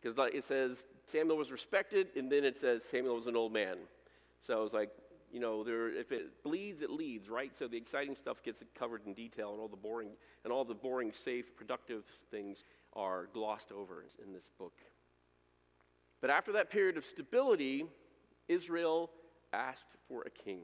Because 0.00 0.16
it 0.32 0.44
says 0.46 0.78
Samuel 1.10 1.36
was 1.36 1.50
respected, 1.50 2.08
and 2.16 2.30
then 2.30 2.44
it 2.44 2.60
says 2.60 2.82
Samuel 2.90 3.16
was 3.16 3.26
an 3.26 3.36
old 3.36 3.52
man. 3.52 3.76
So 4.46 4.58
I 4.58 4.62
was 4.62 4.72
like, 4.72 4.90
you 5.32 5.40
know, 5.40 5.64
there, 5.64 5.88
if 5.88 6.12
it 6.12 6.42
bleeds, 6.44 6.82
it 6.82 6.90
leads, 6.90 7.28
right? 7.28 7.50
So 7.58 7.66
the 7.66 7.76
exciting 7.76 8.14
stuff 8.14 8.42
gets 8.42 8.62
covered 8.78 9.00
in 9.06 9.14
detail, 9.14 9.52
and 9.52 9.60
all 9.60 9.68
the 9.68 9.76
boring, 9.76 10.10
and 10.44 10.52
all 10.52 10.64
the 10.64 10.74
boring, 10.74 11.10
safe, 11.10 11.56
productive 11.56 12.04
things 12.30 12.64
are 12.92 13.28
glossed 13.32 13.72
over 13.72 14.04
in 14.24 14.32
this 14.32 14.44
book. 14.58 14.74
But 16.20 16.30
after 16.30 16.52
that 16.52 16.70
period 16.70 16.98
of 16.98 17.04
stability, 17.04 17.86
Israel 18.48 19.10
asked 19.54 19.96
for 20.06 20.22
a 20.22 20.30
king. 20.30 20.60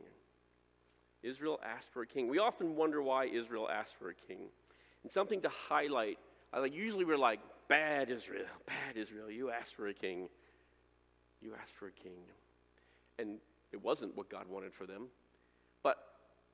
Israel 1.22 1.58
asked 1.64 1.92
for 1.92 2.02
a 2.02 2.06
king. 2.06 2.28
We 2.28 2.38
often 2.38 2.76
wonder 2.76 3.02
why 3.02 3.24
Israel 3.26 3.68
asked 3.68 3.94
for 3.98 4.10
a 4.10 4.14
king. 4.14 4.48
And 5.02 5.10
something 5.10 5.40
to 5.42 5.48
highlight, 5.68 6.18
I 6.52 6.60
like 6.60 6.74
usually 6.74 7.04
we're 7.04 7.16
like, 7.16 7.40
Bad 7.68 8.08
Israel, 8.08 8.46
bad 8.66 8.96
Israel, 8.96 9.30
you 9.30 9.50
asked 9.50 9.74
for 9.74 9.88
a 9.88 9.94
king. 9.94 10.28
You 11.42 11.52
asked 11.60 11.74
for 11.78 11.88
a 11.88 11.92
king. 11.92 12.18
And 13.18 13.38
it 13.72 13.82
wasn't 13.82 14.16
what 14.16 14.30
God 14.30 14.46
wanted 14.48 14.72
for 14.72 14.86
them. 14.86 15.08
But 15.82 15.98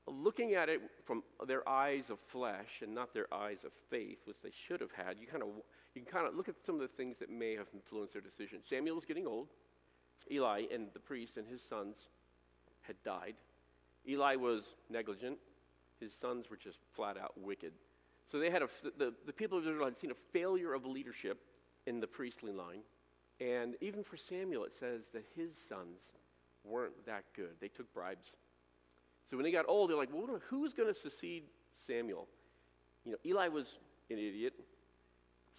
looking 0.07 0.53
at 0.53 0.69
it 0.69 0.81
from 1.05 1.23
their 1.47 1.67
eyes 1.67 2.09
of 2.09 2.19
flesh 2.27 2.81
and 2.81 2.93
not 2.93 3.13
their 3.13 3.33
eyes 3.33 3.59
of 3.65 3.71
faith, 3.89 4.19
which 4.25 4.37
they 4.43 4.51
should 4.51 4.81
have 4.81 4.91
had, 4.91 5.17
you 5.19 5.27
kind 5.27 5.43
of 5.43 5.49
you 5.93 6.01
can 6.01 6.11
kind 6.11 6.27
of 6.27 6.35
look 6.35 6.49
at 6.49 6.55
some 6.65 6.75
of 6.75 6.81
the 6.81 6.87
things 6.89 7.17
that 7.19 7.29
may 7.29 7.55
have 7.55 7.67
influenced 7.73 8.13
their 8.13 8.21
decision. 8.21 8.59
Samuel 8.69 8.95
was 8.95 9.05
getting 9.05 9.25
old. 9.25 9.47
Eli 10.29 10.63
and 10.73 10.87
the 10.93 10.99
priest 10.99 11.37
and 11.37 11.47
his 11.47 11.61
sons 11.69 11.95
had 12.81 12.95
died. 13.03 13.35
Eli 14.07 14.35
was 14.35 14.75
negligent. 14.89 15.37
His 15.99 16.11
sons 16.19 16.49
were 16.49 16.57
just 16.57 16.79
flat 16.95 17.17
out 17.17 17.33
wicked. 17.37 17.71
So 18.27 18.39
they 18.39 18.49
had 18.49 18.61
a, 18.61 18.69
the, 18.97 19.13
the 19.25 19.33
people 19.33 19.57
of 19.57 19.65
Israel 19.65 19.85
had 19.85 19.99
seen 19.99 20.11
a 20.11 20.31
failure 20.33 20.73
of 20.73 20.85
leadership 20.85 21.39
in 21.85 21.99
the 21.99 22.07
priestly 22.07 22.51
line. 22.51 22.81
And 23.39 23.75
even 23.81 24.03
for 24.03 24.17
Samuel, 24.17 24.65
it 24.65 24.73
says 24.79 25.01
that 25.13 25.25
his 25.35 25.51
sons 25.69 25.99
weren't 26.65 27.05
that 27.05 27.23
good. 27.35 27.55
They 27.59 27.67
took 27.67 27.91
bribes. 27.93 28.35
So 29.29 29.37
when 29.37 29.43
they 29.43 29.51
got 29.51 29.65
old, 29.67 29.89
they're 29.89 29.97
like, 29.97 30.09
well, 30.13 30.39
who's 30.49 30.73
going 30.73 30.93
to 30.93 30.99
succeed 30.99 31.43
Samuel? 31.87 32.27
You 33.05 33.13
know, 33.13 33.17
Eli 33.25 33.47
was 33.47 33.77
an 34.09 34.17
idiot. 34.17 34.53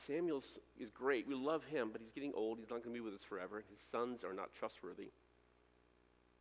Samuel 0.06 0.42
is 0.78 0.90
great. 0.90 1.26
We 1.26 1.34
love 1.34 1.64
him, 1.64 1.88
but 1.90 2.00
he's 2.00 2.12
getting 2.12 2.32
old. 2.34 2.58
He's 2.58 2.70
not 2.70 2.82
going 2.82 2.94
to 2.94 3.00
be 3.00 3.00
with 3.00 3.14
us 3.14 3.24
forever. 3.24 3.64
His 3.68 3.78
sons 3.90 4.24
are 4.24 4.34
not 4.34 4.50
trustworthy. 4.58 5.08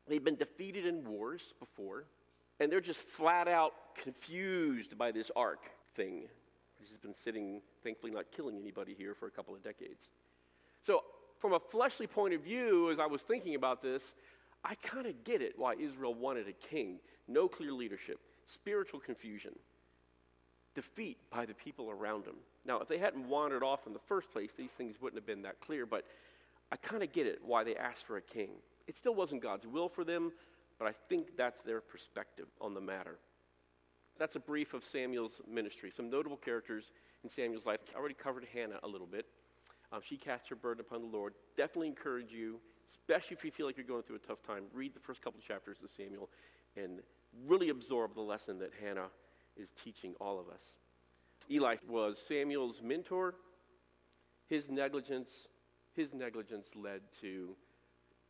They've 0.07 0.23
been 0.23 0.35
defeated 0.35 0.85
in 0.85 1.03
wars 1.07 1.41
before, 1.59 2.05
and 2.59 2.71
they're 2.71 2.81
just 2.81 2.99
flat 2.99 3.47
out 3.47 3.73
confused 4.03 4.97
by 4.97 5.11
this 5.11 5.31
ark 5.35 5.61
thing. 5.95 6.25
He's 6.79 6.99
been 6.99 7.15
sitting, 7.23 7.61
thankfully, 7.83 8.11
not 8.11 8.25
killing 8.35 8.57
anybody 8.59 8.93
here 8.95 9.15
for 9.15 9.27
a 9.27 9.31
couple 9.31 9.55
of 9.55 9.63
decades. 9.63 10.09
So, 10.85 11.01
from 11.39 11.53
a 11.53 11.59
fleshly 11.59 12.07
point 12.07 12.33
of 12.33 12.41
view, 12.41 12.91
as 12.91 12.99
I 12.99 13.07
was 13.07 13.21
thinking 13.21 13.55
about 13.55 13.81
this, 13.81 14.01
I 14.65 14.75
kind 14.75 15.05
of 15.05 15.23
get 15.23 15.41
it 15.41 15.53
why 15.57 15.75
Israel 15.75 16.15
wanted 16.15 16.47
a 16.47 16.53
king. 16.53 16.99
No 17.27 17.47
clear 17.47 17.71
leadership, 17.71 18.19
spiritual 18.51 18.99
confusion, 18.99 19.51
defeat 20.73 21.17
by 21.31 21.45
the 21.45 21.53
people 21.53 21.91
around 21.91 22.25
them. 22.25 22.35
Now, 22.65 22.79
if 22.79 22.87
they 22.87 22.97
hadn't 22.97 23.29
wandered 23.29 23.63
off 23.63 23.85
in 23.85 23.93
the 23.93 23.99
first 24.07 24.31
place, 24.31 24.49
these 24.57 24.71
things 24.71 24.95
wouldn't 24.99 25.21
have 25.21 25.27
been 25.27 25.43
that 25.43 25.61
clear, 25.61 25.85
but 25.85 26.03
I 26.71 26.77
kind 26.77 27.03
of 27.03 27.13
get 27.13 27.27
it 27.27 27.39
why 27.45 27.63
they 27.63 27.75
asked 27.75 28.07
for 28.07 28.17
a 28.17 28.21
king. 28.21 28.49
It 28.87 28.97
still 28.97 29.13
wasn't 29.13 29.43
God's 29.43 29.67
will 29.67 29.87
for 29.87 30.03
them, 30.03 30.31
but 30.79 30.87
I 30.87 30.93
think 31.09 31.37
that's 31.37 31.61
their 31.63 31.79
perspective 31.79 32.47
on 32.59 32.73
the 32.73 32.81
matter. 32.81 33.17
That's 34.17 34.35
a 34.35 34.39
brief 34.39 34.73
of 34.73 34.83
Samuel's 34.83 35.41
ministry. 35.49 35.91
Some 35.95 36.09
notable 36.09 36.37
characters 36.37 36.91
in 37.23 37.29
Samuel's 37.29 37.65
life. 37.65 37.79
I 37.93 37.99
already 37.99 38.15
covered 38.15 38.45
Hannah 38.53 38.79
a 38.83 38.87
little 38.87 39.07
bit. 39.07 39.25
Um, 39.91 40.01
she 40.03 40.17
cast 40.17 40.49
her 40.49 40.55
burden 40.55 40.83
upon 40.87 41.01
the 41.01 41.17
Lord. 41.17 41.33
Definitely 41.57 41.89
encourage 41.89 42.31
you, 42.31 42.59
especially 43.07 43.37
if 43.37 43.45
you 43.45 43.51
feel 43.51 43.67
like 43.67 43.77
you're 43.77 43.85
going 43.85 44.03
through 44.03 44.15
a 44.15 44.27
tough 44.27 44.41
time, 44.45 44.63
read 44.73 44.95
the 44.95 44.99
first 44.99 45.21
couple 45.21 45.39
chapters 45.45 45.77
of 45.83 45.89
Samuel 45.95 46.29
and 46.75 47.01
really 47.45 47.69
absorb 47.69 48.15
the 48.15 48.21
lesson 48.21 48.57
that 48.59 48.71
Hannah 48.81 49.07
is 49.55 49.69
teaching 49.83 50.15
all 50.19 50.39
of 50.39 50.47
us. 50.47 50.61
Eli 51.51 51.75
was 51.87 52.17
Samuel's 52.19 52.81
mentor. 52.81 53.35
His 54.47 54.69
negligence, 54.69 55.29
his 55.95 56.13
negligence 56.13 56.67
led 56.75 57.01
to 57.21 57.55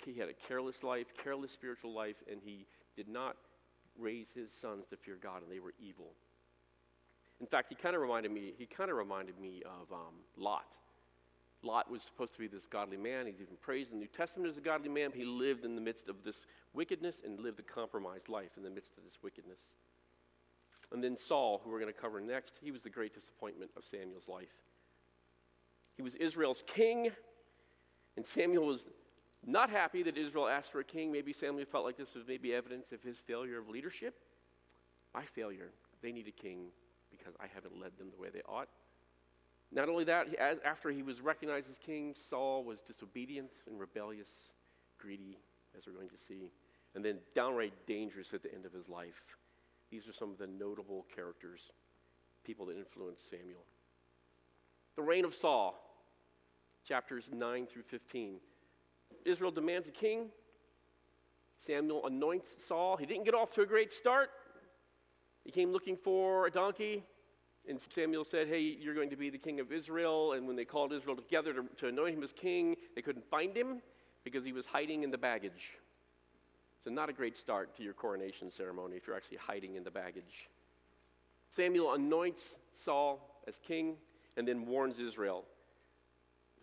he 0.04 0.14
had 0.14 0.28
a 0.28 0.34
careless 0.48 0.84
life, 0.84 1.08
careless 1.24 1.52
spiritual 1.52 1.94
life, 1.94 2.18
and 2.30 2.42
he 2.44 2.68
did 2.98 3.08
not 3.08 3.38
raise 3.98 4.28
his 4.36 4.50
sons 4.62 4.86
to 4.90 4.98
fear 4.98 5.18
God, 5.22 5.42
and 5.42 5.50
they 5.50 5.60
were 5.60 5.74
evil. 5.80 6.12
In 7.40 7.48
fact, 7.48 7.68
he 7.70 7.76
kind 7.76 7.96
of 7.96 8.02
reminded 8.02 8.32
me. 8.32 8.54
He 8.58 8.66
kind 8.66 8.92
of 8.92 8.98
reminded 8.98 9.40
me 9.40 9.64
of 9.66 9.92
um, 9.92 10.16
Lot. 10.38 10.78
Lot 11.66 11.90
was 11.90 12.04
supposed 12.04 12.34
to 12.34 12.40
be 12.40 12.48
this 12.48 12.68
godly 12.70 12.98
man. 12.98 13.26
He's 13.26 13.42
even 13.42 13.58
praised 13.60 13.92
in 13.92 13.98
the 13.98 14.02
New 14.02 14.12
Testament 14.12 14.50
as 14.50 14.58
a 14.58 14.62
godly 14.62 14.90
man. 14.90 15.12
He 15.14 15.26
lived 15.26 15.66
in 15.66 15.76
the 15.76 15.82
midst 15.82 16.08
of 16.08 16.24
this 16.24 16.36
wickedness 16.74 17.16
and 17.26 17.40
lived 17.40 17.60
a 17.60 17.64
compromised 17.64 18.30
life 18.30 18.52
in 18.58 18.64
the 18.64 18.70
midst 18.70 18.92
of 18.98 19.04
this 19.04 19.18
wickedness. 19.24 19.60
And 20.92 21.04
then 21.04 21.18
Saul, 21.28 21.62
who 21.64 21.72
we're 21.72 21.80
going 21.80 21.94
to 21.94 22.00
cover 22.00 22.22
next, 22.22 22.54
he 22.62 22.72
was 22.72 22.82
the 22.82 22.90
great 22.90 23.14
disappointment 23.14 23.72
of 23.76 23.84
Samuel's 23.90 24.28
life. 24.28 24.54
He 25.98 26.04
was 26.04 26.16
Israel's 26.16 26.64
king, 26.68 27.10
and 28.18 28.26
Samuel 28.26 28.68
was 28.68 28.82
not 29.46 29.70
happy 29.70 30.04
that 30.04 30.18
Israel 30.18 30.48
asked 30.48 30.72
for 30.72 30.80
a 30.80 30.84
king. 30.84 31.12
Maybe 31.12 31.34
Samuel 31.34 31.66
felt 31.66 31.86
like 31.86 31.98
this 31.98 32.14
was 32.14 32.24
maybe 32.28 32.54
evidence 32.54 32.92
of 32.92 33.02
his 33.02 33.18
failure 33.18 33.60
of 33.60 33.70
leadership. 33.70 34.16
My 35.14 35.24
failure. 35.34 35.70
They 36.02 36.12
need 36.12 36.28
a 36.28 36.32
king 36.32 36.68
because 37.10 37.34
I 37.40 37.46
haven't 37.54 37.80
led 37.80 37.98
them 37.98 38.10
the 38.16 38.22
way 38.22 38.30
they 38.34 38.42
ought. 38.48 38.68
Not 39.76 39.90
only 39.90 40.06
that, 40.06 40.28
after 40.66 40.90
he 40.90 41.04
was 41.04 41.20
recognized 41.20 41.68
as 41.70 41.76
king, 41.86 42.16
Saul 42.30 42.64
was 42.64 42.80
disobedient 42.88 43.52
and 43.70 43.78
rebellious, 43.78 44.30
greedy, 44.98 45.38
as 45.78 45.86
we're 45.86 45.94
going 45.94 46.08
to 46.08 46.16
see, 46.30 46.50
and 46.96 47.04
then 47.04 47.18
downright 47.36 47.74
dangerous 47.86 48.34
at 48.34 48.42
the 48.42 48.54
end 48.54 48.66
of 48.66 48.72
his 48.72 48.88
life. 48.88 49.22
These 49.92 50.08
are 50.08 50.14
some 50.14 50.32
of 50.32 50.38
the 50.38 50.48
notable 50.48 51.06
characters, 51.14 51.60
people 52.46 52.66
that 52.68 52.78
influenced 52.78 53.30
Samuel. 53.30 53.66
The 54.96 55.02
reign 55.02 55.26
of 55.26 55.36
Saul. 55.36 55.76
chapters 56.88 57.26
9 57.34 57.68
through 57.68 57.84
15. 57.90 58.36
Israel 59.26 59.52
demands 59.52 59.90
a 59.90 59.92
king. 59.92 60.28
Samuel 61.68 62.06
anoints 62.06 62.48
Saul. 62.70 62.96
He 62.96 63.06
didn't 63.06 63.26
get 63.26 63.34
off 63.34 63.52
to 63.56 63.62
a 63.62 63.66
great 63.66 63.92
start. 63.92 64.30
He 65.44 65.52
came 65.52 65.74
looking 65.74 65.98
for 65.98 66.48
a 66.48 66.52
donkey, 66.52 67.04
and 67.70 67.80
Samuel 67.94 68.26
said, 68.26 68.48
Hey, 68.48 68.78
you're 68.80 68.94
going 68.94 69.10
to 69.10 69.16
be 69.16 69.30
the 69.30 69.38
king 69.38 69.60
of 69.60 69.72
Israel. 69.72 70.34
And 70.34 70.48
when 70.48 70.56
they 70.56 70.66
called 70.66 70.94
Israel 70.94 71.16
together 71.16 71.54
to, 71.54 71.64
to 71.78 71.88
anoint 71.88 72.16
him 72.16 72.24
as 72.24 72.32
king, 72.32 72.76
they 72.96 73.02
couldn't 73.02 73.30
find 73.30 73.56
him 73.56 73.82
because 74.24 74.44
he 74.44 74.54
was 74.54 74.66
hiding 74.66 75.04
in 75.04 75.12
the 75.12 75.18
baggage. 75.18 75.74
So, 76.84 76.92
not 76.92 77.10
a 77.10 77.14
great 77.14 77.38
start 77.38 77.76
to 77.78 77.84
your 77.84 77.94
coronation 77.94 78.52
ceremony 78.56 78.96
if 78.98 79.08
you're 79.08 79.16
actually 79.16 79.38
hiding 79.38 79.76
in 79.76 79.84
the 79.84 79.92
baggage. 79.92 80.50
Samuel 81.50 81.94
anoints 81.94 82.42
Saul 82.84 83.42
as 83.48 83.56
king 83.66 83.96
and 84.38 84.48
then 84.48 84.66
warns 84.66 85.00
Israel 85.00 85.46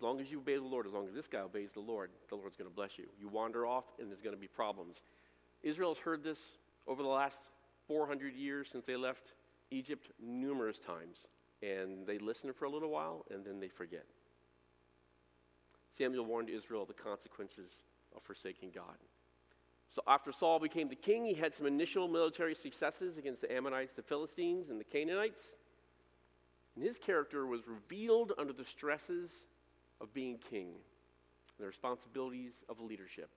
as 0.02 0.04
long 0.04 0.20
as 0.20 0.28
you 0.32 0.38
obey 0.38 0.56
the 0.56 0.64
Lord, 0.64 0.84
as 0.84 0.92
long 0.92 1.06
as 1.06 1.14
this 1.14 1.28
guy 1.30 1.38
obeys 1.38 1.70
the 1.74 1.80
Lord, 1.80 2.10
the 2.28 2.34
Lord's 2.34 2.56
going 2.56 2.68
to 2.68 2.74
bless 2.74 2.98
you. 2.98 3.04
You 3.20 3.28
wander 3.28 3.66
off, 3.66 3.84
and 4.00 4.10
there's 4.10 4.20
going 4.20 4.34
to 4.34 4.40
be 4.40 4.48
problems. 4.48 5.00
Israel's 5.62 5.98
heard 5.98 6.24
this 6.24 6.40
over 6.88 7.04
the 7.04 7.08
last 7.08 7.36
400 7.86 8.34
years 8.34 8.66
since 8.72 8.84
they 8.84 8.96
left 8.96 9.34
Egypt 9.72 10.10
numerous 10.20 10.78
times. 10.78 11.26
And 11.62 12.06
they 12.06 12.18
listen 12.18 12.52
for 12.52 12.64
a 12.64 12.70
little 12.70 12.90
while, 12.90 13.24
and 13.30 13.44
then 13.44 13.60
they 13.60 13.68
forget. 13.68 14.04
Samuel 15.96 16.24
warned 16.24 16.50
Israel 16.50 16.82
of 16.82 16.88
the 16.88 16.94
consequences 16.94 17.70
of 18.16 18.22
forsaking 18.22 18.70
God. 18.74 18.96
So 19.94 20.02
after 20.08 20.32
Saul 20.32 20.58
became 20.58 20.88
the 20.88 20.96
king, 20.96 21.24
he 21.24 21.34
had 21.34 21.54
some 21.54 21.66
initial 21.66 22.08
military 22.08 22.54
successes 22.54 23.18
against 23.18 23.42
the 23.42 23.52
Ammonites, 23.52 23.92
the 23.94 24.02
Philistines, 24.02 24.70
and 24.70 24.80
the 24.80 24.84
Canaanites. 24.84 25.44
And 26.74 26.84
his 26.84 26.96
character 26.98 27.46
was 27.46 27.60
revealed 27.68 28.32
under 28.38 28.54
the 28.54 28.64
stresses 28.64 29.30
of 30.00 30.12
being 30.14 30.38
king, 30.50 30.68
the 31.60 31.66
responsibilities 31.66 32.52
of 32.68 32.80
leadership. 32.80 33.28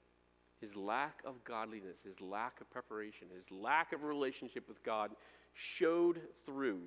His 0.61 0.73
lack 0.75 1.19
of 1.25 1.43
godliness, 1.43 1.97
his 2.05 2.19
lack 2.21 2.61
of 2.61 2.69
preparation, 2.71 3.27
his 3.35 3.51
lack 3.51 3.91
of 3.91 4.03
relationship 4.03 4.67
with 4.69 4.81
God 4.83 5.11
showed 5.55 6.19
through, 6.45 6.81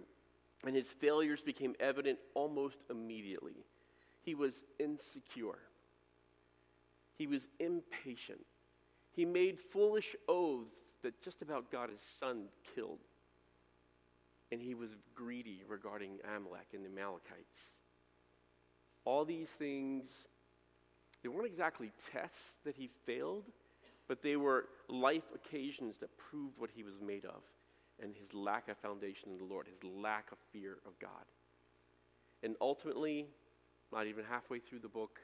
and 0.64 0.76
his 0.76 0.88
failures 0.88 1.40
became 1.40 1.74
evident 1.80 2.18
almost 2.34 2.78
immediately. 2.90 3.64
He 4.22 4.34
was 4.34 4.52
insecure, 4.78 5.58
he 7.16 7.26
was 7.26 7.42
impatient. 7.58 8.44
He 9.12 9.24
made 9.24 9.58
foolish 9.72 10.14
oaths 10.28 10.76
that 11.02 11.20
just 11.22 11.42
about 11.42 11.72
got 11.72 11.90
his 11.90 11.98
son 12.20 12.44
killed. 12.72 13.00
And 14.52 14.60
he 14.60 14.74
was 14.74 14.90
greedy 15.12 15.64
regarding 15.68 16.18
Amalek 16.36 16.68
and 16.72 16.84
the 16.84 16.88
Amalekites. 16.88 17.58
All 19.04 19.24
these 19.24 19.48
things, 19.58 20.04
they 21.22 21.28
weren't 21.28 21.46
exactly 21.46 21.90
tests 22.12 22.36
that 22.64 22.76
he 22.76 22.90
failed, 23.04 23.42
but 24.06 24.22
they 24.22 24.36
were 24.36 24.66
life 24.88 25.24
occasions 25.34 25.96
that 25.98 26.16
proved 26.16 26.56
what 26.58 26.70
he 26.72 26.84
was 26.84 26.94
made 27.04 27.24
of 27.24 27.42
and 28.02 28.14
his 28.14 28.32
lack 28.32 28.68
of 28.68 28.76
foundation 28.78 29.30
in 29.30 29.38
the 29.38 29.44
Lord, 29.44 29.66
his 29.66 29.82
lack 29.82 30.30
of 30.32 30.38
fear 30.52 30.78
of 30.86 30.98
God. 30.98 31.10
And 32.42 32.54
ultimately, 32.60 33.26
not 33.92 34.06
even 34.06 34.24
halfway 34.24 34.60
through 34.60 34.80
the 34.80 34.88
book, 34.88 35.18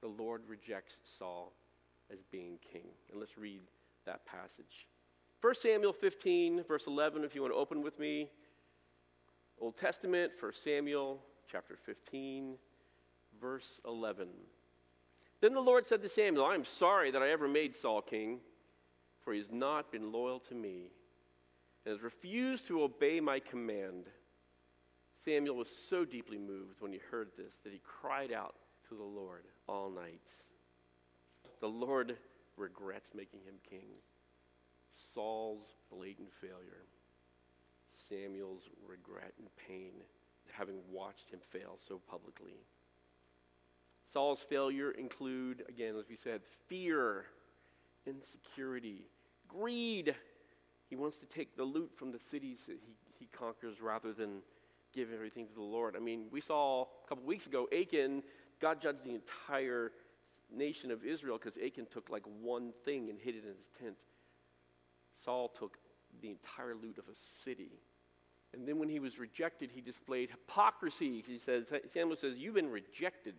the 0.00 0.08
Lord 0.08 0.42
rejects 0.48 0.96
Saul 1.18 1.52
as 2.10 2.18
being 2.30 2.58
king. 2.72 2.86
And 3.10 3.20
let's 3.20 3.36
read 3.36 3.60
that 4.06 4.24
passage. 4.24 4.86
1 5.40 5.54
Samuel 5.54 5.92
15, 5.92 6.64
verse 6.66 6.84
11, 6.86 7.24
if 7.24 7.34
you 7.34 7.42
want 7.42 7.52
to 7.52 7.58
open 7.58 7.82
with 7.82 7.98
me. 7.98 8.28
Old 9.60 9.76
Testament, 9.76 10.32
1 10.38 10.52
Samuel 10.54 11.20
chapter 11.50 11.76
15, 11.84 12.54
verse 13.40 13.80
11. 13.86 14.28
Then 15.40 15.54
the 15.54 15.60
Lord 15.60 15.86
said 15.86 16.02
to 16.02 16.08
Samuel, 16.08 16.44
I 16.44 16.54
am 16.54 16.64
sorry 16.64 17.10
that 17.10 17.22
I 17.22 17.30
ever 17.30 17.48
made 17.48 17.74
Saul 17.76 18.02
king, 18.02 18.40
for 19.22 19.32
he 19.32 19.38
has 19.38 19.50
not 19.50 19.92
been 19.92 20.12
loyal 20.12 20.40
to 20.40 20.54
me 20.54 20.90
and 21.84 21.92
has 21.92 22.02
refused 22.02 22.66
to 22.66 22.82
obey 22.82 23.20
my 23.20 23.40
command. 23.40 24.04
Samuel 25.24 25.56
was 25.56 25.68
so 25.88 26.04
deeply 26.04 26.38
moved 26.38 26.80
when 26.80 26.92
he 26.92 27.00
heard 27.10 27.28
this 27.36 27.54
that 27.64 27.72
he 27.72 27.80
cried 27.84 28.32
out 28.32 28.54
to 28.88 28.94
the 28.94 29.02
Lord 29.02 29.44
all 29.66 29.90
night. 29.90 30.20
The 31.60 31.68
Lord 31.68 32.16
regrets 32.56 33.10
making 33.14 33.40
him 33.40 33.54
king. 33.68 33.88
Saul's 35.14 35.74
blatant 35.90 36.30
failure. 36.40 36.84
Samuel's 38.08 38.62
regret 38.86 39.32
and 39.38 39.48
pain, 39.68 39.92
having 40.52 40.76
watched 40.90 41.30
him 41.30 41.40
fail 41.50 41.78
so 41.86 42.00
publicly. 42.10 42.56
Saul's 44.12 44.40
failure 44.40 44.90
include, 44.92 45.64
again, 45.68 45.94
as 45.98 46.08
we 46.08 46.16
said, 46.16 46.40
fear, 46.66 47.26
insecurity, 48.06 49.06
greed. 49.46 50.14
He 50.90 50.96
wants 50.96 51.16
to 51.18 51.26
take 51.26 51.56
the 51.56 51.64
loot 51.64 51.90
from 51.96 52.10
the 52.10 52.18
cities 52.18 52.58
that 52.66 52.76
he, 52.84 52.94
he 53.18 53.28
conquers 53.32 53.80
rather 53.80 54.12
than 54.12 54.42
give 54.92 55.12
everything 55.14 55.46
to 55.46 55.54
the 55.54 55.62
Lord. 55.62 55.94
I 55.96 56.00
mean, 56.00 56.24
we 56.32 56.40
saw 56.40 56.82
a 56.82 57.08
couple 57.08 57.24
weeks 57.24 57.46
ago, 57.46 57.68
Achan, 57.72 58.24
God 58.60 58.82
judged 58.82 59.04
the 59.04 59.14
entire 59.14 59.92
nation 60.52 60.90
of 60.90 61.04
Israel 61.04 61.38
because 61.38 61.56
Achan 61.64 61.86
took 61.92 62.10
like 62.10 62.24
one 62.42 62.72
thing 62.84 63.08
and 63.08 63.18
hid 63.18 63.36
it 63.36 63.44
in 63.44 63.50
his 63.50 63.70
tent. 63.80 63.94
Saul 65.24 65.48
took 65.48 65.78
the 66.20 66.30
entire 66.30 66.74
loot 66.74 66.98
of 66.98 67.04
a 67.04 67.44
city. 67.44 67.70
And 68.52 68.66
then 68.66 68.78
when 68.80 68.88
he 68.88 68.98
was 68.98 69.18
rejected, 69.18 69.70
he 69.72 69.80
displayed 69.80 70.30
hypocrisy. 70.30 71.22
He 71.24 71.38
says, 71.44 71.66
Samuel 71.94 72.16
says, 72.16 72.36
You've 72.36 72.54
been 72.54 72.70
rejected. 72.70 73.34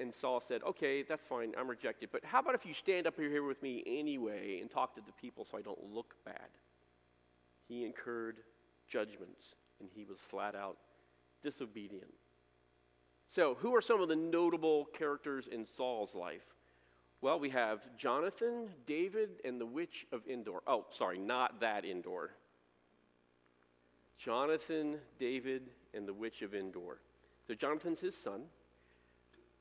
And 0.00 0.14
Saul 0.14 0.42
said, 0.46 0.62
Okay, 0.62 1.02
that's 1.02 1.24
fine, 1.24 1.52
I'm 1.58 1.68
rejected. 1.68 2.10
But 2.12 2.24
how 2.24 2.40
about 2.40 2.54
if 2.54 2.64
you 2.64 2.74
stand 2.74 3.06
up 3.06 3.16
here 3.16 3.42
with 3.42 3.62
me 3.62 3.82
anyway 3.86 4.58
and 4.60 4.70
talk 4.70 4.94
to 4.94 5.00
the 5.04 5.12
people 5.20 5.46
so 5.50 5.58
I 5.58 5.62
don't 5.62 5.92
look 5.92 6.14
bad? 6.24 6.48
He 7.68 7.84
incurred 7.84 8.38
judgments, 8.88 9.42
and 9.80 9.88
he 9.94 10.04
was 10.04 10.18
flat 10.30 10.54
out 10.54 10.78
disobedient. 11.42 12.12
So, 13.34 13.56
who 13.60 13.74
are 13.74 13.82
some 13.82 14.00
of 14.00 14.08
the 14.08 14.16
notable 14.16 14.86
characters 14.98 15.48
in 15.50 15.66
Saul's 15.76 16.14
life? 16.14 16.42
Well, 17.20 17.38
we 17.38 17.50
have 17.50 17.80
Jonathan, 17.98 18.68
David, 18.86 19.30
and 19.44 19.60
the 19.60 19.66
witch 19.66 20.06
of 20.12 20.22
Endor. 20.26 20.60
Oh, 20.66 20.86
sorry, 20.90 21.18
not 21.18 21.60
that 21.60 21.84
Endor. 21.84 22.30
Jonathan, 24.16 24.96
David, 25.18 25.62
and 25.94 26.08
the 26.08 26.14
witch 26.14 26.42
of 26.42 26.54
Endor. 26.54 27.00
So, 27.46 27.54
Jonathan's 27.54 28.00
his 28.00 28.14
son. 28.24 28.42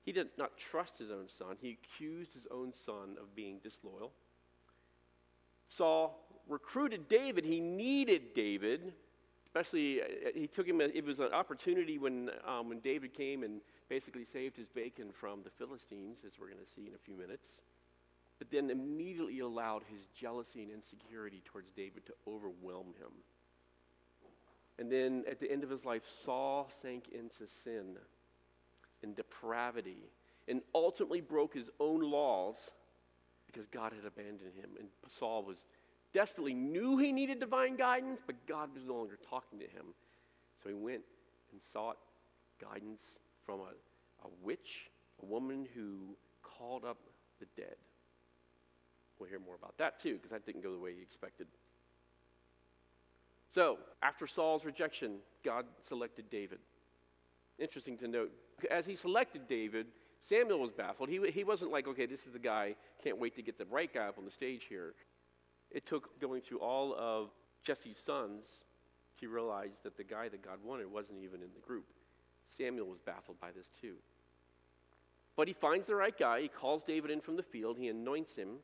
He 0.07 0.13
did 0.13 0.29
not 0.37 0.57
trust 0.57 0.97
his 0.97 1.11
own 1.11 1.27
son, 1.37 1.57
he 1.61 1.77
accused 1.83 2.33
his 2.33 2.47
own 2.49 2.73
son 2.73 3.17
of 3.21 3.35
being 3.35 3.59
disloyal. 3.59 4.11
Saul 5.67 6.25
recruited 6.47 7.07
David. 7.09 7.43
He 7.45 7.59
needed 7.59 8.33
David 8.33 8.93
especially 9.57 10.01
uh, 10.01 10.05
he 10.35 10.47
took 10.47 10.67
him. 10.67 10.81
It 10.81 11.03
was 11.03 11.19
an 11.19 11.33
opportunity 11.33 11.97
when 11.97 12.29
um, 12.47 12.69
when 12.69 12.79
David 12.79 13.13
came 13.13 13.43
and 13.43 13.61
basically 13.89 14.25
saved 14.25 14.55
his 14.55 14.67
bacon 14.67 15.09
from 15.11 15.41
the 15.43 15.49
Philistines, 15.49 16.17
as 16.25 16.33
we're 16.39 16.47
going 16.47 16.63
to 16.63 16.71
see 16.75 16.87
in 16.87 16.93
a 16.93 17.03
few 17.05 17.15
minutes. 17.15 17.47
But 18.39 18.51
then 18.51 18.69
immediately 18.69 19.39
allowed 19.39 19.83
his 19.89 20.01
jealousy 20.15 20.61
and 20.61 20.71
insecurity 20.71 21.41
towards 21.45 21.71
David 21.71 22.05
to 22.05 22.13
overwhelm 22.27 22.93
him. 22.99 23.11
And 24.77 24.91
then 24.91 25.23
at 25.29 25.39
the 25.39 25.51
end 25.51 25.63
of 25.63 25.71
his 25.71 25.85
life, 25.85 26.03
Saul 26.23 26.69
sank 26.83 27.05
into 27.11 27.51
sin 27.63 27.95
and 29.03 29.15
depravity 29.15 30.09
and 30.47 30.61
ultimately 30.73 31.21
broke 31.21 31.53
his 31.53 31.69
own 31.79 32.01
laws 32.01 32.55
because 33.45 33.67
God 33.67 33.93
had 33.93 34.05
abandoned 34.05 34.53
him. 34.55 34.71
And 34.79 34.87
Saul 35.19 35.43
was 35.43 35.65
desperately 36.13 36.53
knew 36.53 36.97
he 36.97 37.11
needed 37.11 37.39
divine 37.39 37.75
guidance, 37.75 38.19
but 38.25 38.35
God 38.47 38.69
was 38.73 38.83
no 38.85 38.95
longer 38.95 39.17
talking 39.29 39.59
to 39.59 39.65
him. 39.65 39.85
So 40.63 40.69
he 40.69 40.75
went 40.75 41.01
and 41.51 41.61
sought 41.73 41.97
guidance 42.61 43.01
from 43.45 43.59
a, 43.59 44.25
a 44.25 44.29
witch, 44.41 44.89
a 45.21 45.25
woman 45.25 45.67
who 45.75 46.15
called 46.41 46.85
up 46.85 46.97
the 47.39 47.45
dead. 47.55 47.75
We'll 49.19 49.29
hear 49.29 49.39
more 49.39 49.55
about 49.55 49.77
that 49.77 49.99
too, 50.01 50.15
because 50.15 50.31
that 50.31 50.45
didn't 50.45 50.63
go 50.63 50.71
the 50.71 50.79
way 50.79 50.93
he 50.95 51.01
expected. 51.01 51.47
So, 53.53 53.79
after 54.03 54.27
Saul's 54.27 54.65
rejection, 54.65 55.15
God 55.43 55.65
selected 55.87 56.29
David. 56.29 56.59
Interesting 57.59 57.97
to 57.99 58.07
note, 58.07 58.31
as 58.69 58.85
he 58.85 58.95
selected 58.95 59.47
David, 59.47 59.87
Samuel 60.27 60.59
was 60.59 60.71
baffled. 60.71 61.09
He, 61.09 61.19
he 61.31 61.43
wasn't 61.43 61.71
like, 61.71 61.87
okay, 61.87 62.05
this 62.05 62.25
is 62.25 62.33
the 62.33 62.39
guy, 62.39 62.75
can't 63.03 63.19
wait 63.19 63.35
to 63.35 63.41
get 63.41 63.57
the 63.57 63.65
right 63.65 63.91
guy 63.91 64.07
up 64.07 64.17
on 64.17 64.25
the 64.25 64.31
stage 64.31 64.63
here. 64.67 64.93
It 65.71 65.85
took 65.85 66.19
going 66.19 66.41
through 66.41 66.59
all 66.59 66.95
of 66.97 67.29
Jesse's 67.63 67.97
sons 67.97 68.45
to 69.19 69.29
realize 69.29 69.71
that 69.83 69.97
the 69.97 70.03
guy 70.03 70.29
that 70.29 70.43
God 70.43 70.59
wanted 70.63 70.91
wasn't 70.91 71.19
even 71.23 71.41
in 71.41 71.49
the 71.53 71.65
group. 71.65 71.85
Samuel 72.57 72.87
was 72.87 72.99
baffled 72.99 73.39
by 73.39 73.49
this 73.55 73.71
too. 73.79 73.95
But 75.35 75.47
he 75.47 75.53
finds 75.53 75.85
the 75.85 75.95
right 75.95 76.17
guy. 76.17 76.41
He 76.41 76.47
calls 76.47 76.83
David 76.83 77.11
in 77.11 77.21
from 77.21 77.35
the 77.35 77.43
field. 77.43 77.77
He 77.77 77.89
anoints 77.89 78.35
him. 78.35 78.57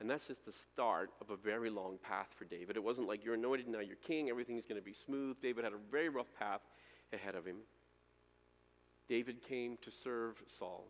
And 0.00 0.08
that's 0.08 0.28
just 0.28 0.44
the 0.44 0.52
start 0.52 1.10
of 1.20 1.30
a 1.30 1.36
very 1.36 1.70
long 1.70 1.98
path 2.02 2.28
for 2.38 2.44
David. 2.44 2.76
It 2.76 2.84
wasn't 2.84 3.08
like 3.08 3.24
you're 3.24 3.34
anointed, 3.34 3.66
now 3.66 3.80
you're 3.80 3.96
king, 3.96 4.30
everything's 4.30 4.64
going 4.64 4.80
to 4.80 4.84
be 4.84 4.92
smooth. 4.92 5.36
David 5.42 5.64
had 5.64 5.72
a 5.72 5.90
very 5.90 6.08
rough 6.08 6.32
path 6.38 6.60
ahead 7.12 7.34
of 7.34 7.44
him. 7.44 7.56
David 9.08 9.42
came 9.42 9.78
to 9.82 9.90
serve 9.90 10.42
Saul 10.46 10.84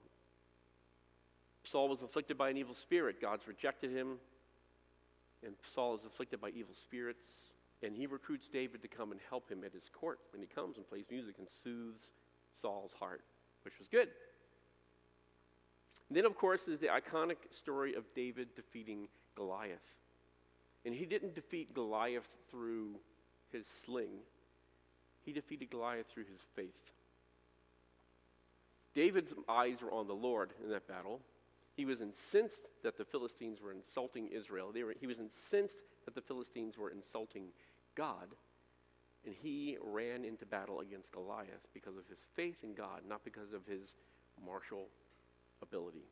Saul 1.71 1.89
was 1.89 2.03
afflicted 2.03 2.39
by 2.39 2.49
an 2.49 2.57
evil 2.57 2.75
spirit. 2.75 3.21
God's 3.21 3.47
rejected 3.47 3.91
him. 3.91 4.17
And 5.45 5.55
Saul 5.63 5.95
is 5.95 6.05
afflicted 6.05 6.41
by 6.41 6.51
evil 6.51 6.75
spirits. 6.75 7.29
And 7.83 7.95
he 7.95 8.07
recruits 8.07 8.49
David 8.49 8.83
to 8.83 8.89
come 8.89 9.13
and 9.13 9.21
help 9.29 9.51
him 9.51 9.63
at 9.65 9.73
his 9.73 9.91
court. 9.93 10.19
And 10.33 10.43
he 10.43 10.49
comes 10.49 10.79
and 10.79 10.89
plays 10.89 11.05
music 11.11 11.37
and 11.39 11.47
soothes 11.63 12.11
Saul's 12.61 12.93
heart, 12.99 13.23
which 13.63 13.79
was 13.79 13.87
good. 13.89 14.09
And 16.09 16.17
then, 16.17 16.25
of 16.25 16.37
course, 16.37 16.63
is 16.67 16.81
the 16.81 16.87
iconic 16.87 17.37
story 17.57 17.95
of 17.95 18.05
David 18.15 18.49
defeating 18.57 19.09
Goliath. 19.37 19.79
And 20.87 20.95
he 20.95 21.05
didn't 21.05 21.35
defeat 21.35 21.75
Goliath 21.75 22.27
through 22.51 22.95
his 23.53 23.67
sling, 23.85 24.21
he 25.25 25.33
defeated 25.33 25.71
Goliath 25.71 26.07
through 26.13 26.25
his 26.25 26.41
faith. 26.57 26.93
David's 28.99 29.33
eyes 29.49 29.77
were 29.81 29.93
on 29.93 30.09
the 30.09 30.13
Lord 30.13 30.51
in 30.61 30.71
that 30.71 30.89
battle. 30.89 31.21
He 31.77 31.85
was 31.85 32.01
incensed 32.01 32.67
that 32.83 32.99
the 32.99 33.05
Philistines 33.05 33.61
were 33.63 33.71
insulting 33.71 34.27
Israel. 34.27 34.73
Were, 34.75 34.93
he 34.99 35.07
was 35.07 35.19
incensed 35.21 35.77
that 36.05 36.17
the 36.17 36.21
Philistines 36.21 36.77
were 36.77 36.91
insulting 36.91 37.45
God. 37.95 38.27
And 39.25 39.37
he 39.41 39.79
ran 39.81 40.25
into 40.25 40.45
battle 40.47 40.81
against 40.81 41.13
Goliath 41.13 41.65
because 41.73 41.97
of 41.97 42.09
his 42.09 42.19
faith 42.35 42.57
in 42.65 42.75
God, 42.75 43.03
not 43.09 43.23
because 43.25 43.53
of 43.53 43.65
his 43.67 43.83
martial 44.45 44.89
ability. 45.63 46.03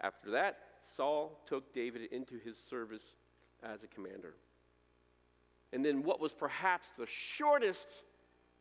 After 0.00 0.30
that, 0.30 0.60
Saul 0.96 1.38
took 1.46 1.74
David 1.74 2.10
into 2.10 2.38
his 2.42 2.56
service 2.70 3.16
as 3.62 3.82
a 3.82 3.86
commander. 3.86 4.32
And 5.74 5.84
then, 5.84 6.04
what 6.04 6.20
was 6.20 6.32
perhaps 6.32 6.88
the 6.96 7.06
shortest 7.36 7.86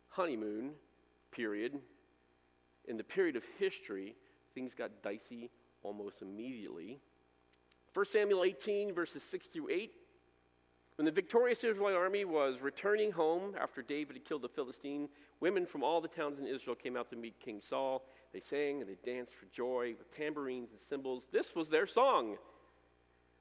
honeymoon 0.09 0.71
period 1.31 1.79
in 2.87 2.97
the 2.97 3.03
period 3.03 3.35
of 3.35 3.43
history, 3.57 4.15
things 4.53 4.73
got 4.73 5.03
dicey 5.03 5.49
almost 5.83 6.21
immediately. 6.21 6.99
1 7.93 8.05
Samuel 8.05 8.43
18, 8.43 8.93
verses 8.93 9.21
6 9.31 9.47
through 9.47 9.69
8. 9.69 9.91
When 10.95 11.05
the 11.05 11.11
victorious 11.11 11.63
Israelite 11.63 11.95
army 11.95 12.25
was 12.25 12.61
returning 12.61 13.11
home 13.11 13.55
after 13.59 13.81
David 13.81 14.17
had 14.17 14.25
killed 14.25 14.43
the 14.43 14.49
Philistine, 14.49 15.09
women 15.39 15.65
from 15.65 15.83
all 15.83 15.99
the 15.99 16.07
towns 16.07 16.39
in 16.39 16.47
Israel 16.47 16.75
came 16.75 16.95
out 16.95 17.09
to 17.09 17.15
meet 17.15 17.39
King 17.39 17.61
Saul. 17.67 18.03
They 18.33 18.41
sang 18.49 18.81
and 18.81 18.89
they 18.89 18.97
danced 19.05 19.33
for 19.33 19.47
joy 19.53 19.95
with 19.97 20.15
tambourines 20.15 20.69
and 20.71 20.79
cymbals. 20.89 21.27
This 21.31 21.55
was 21.55 21.69
their 21.69 21.87
song. 21.87 22.37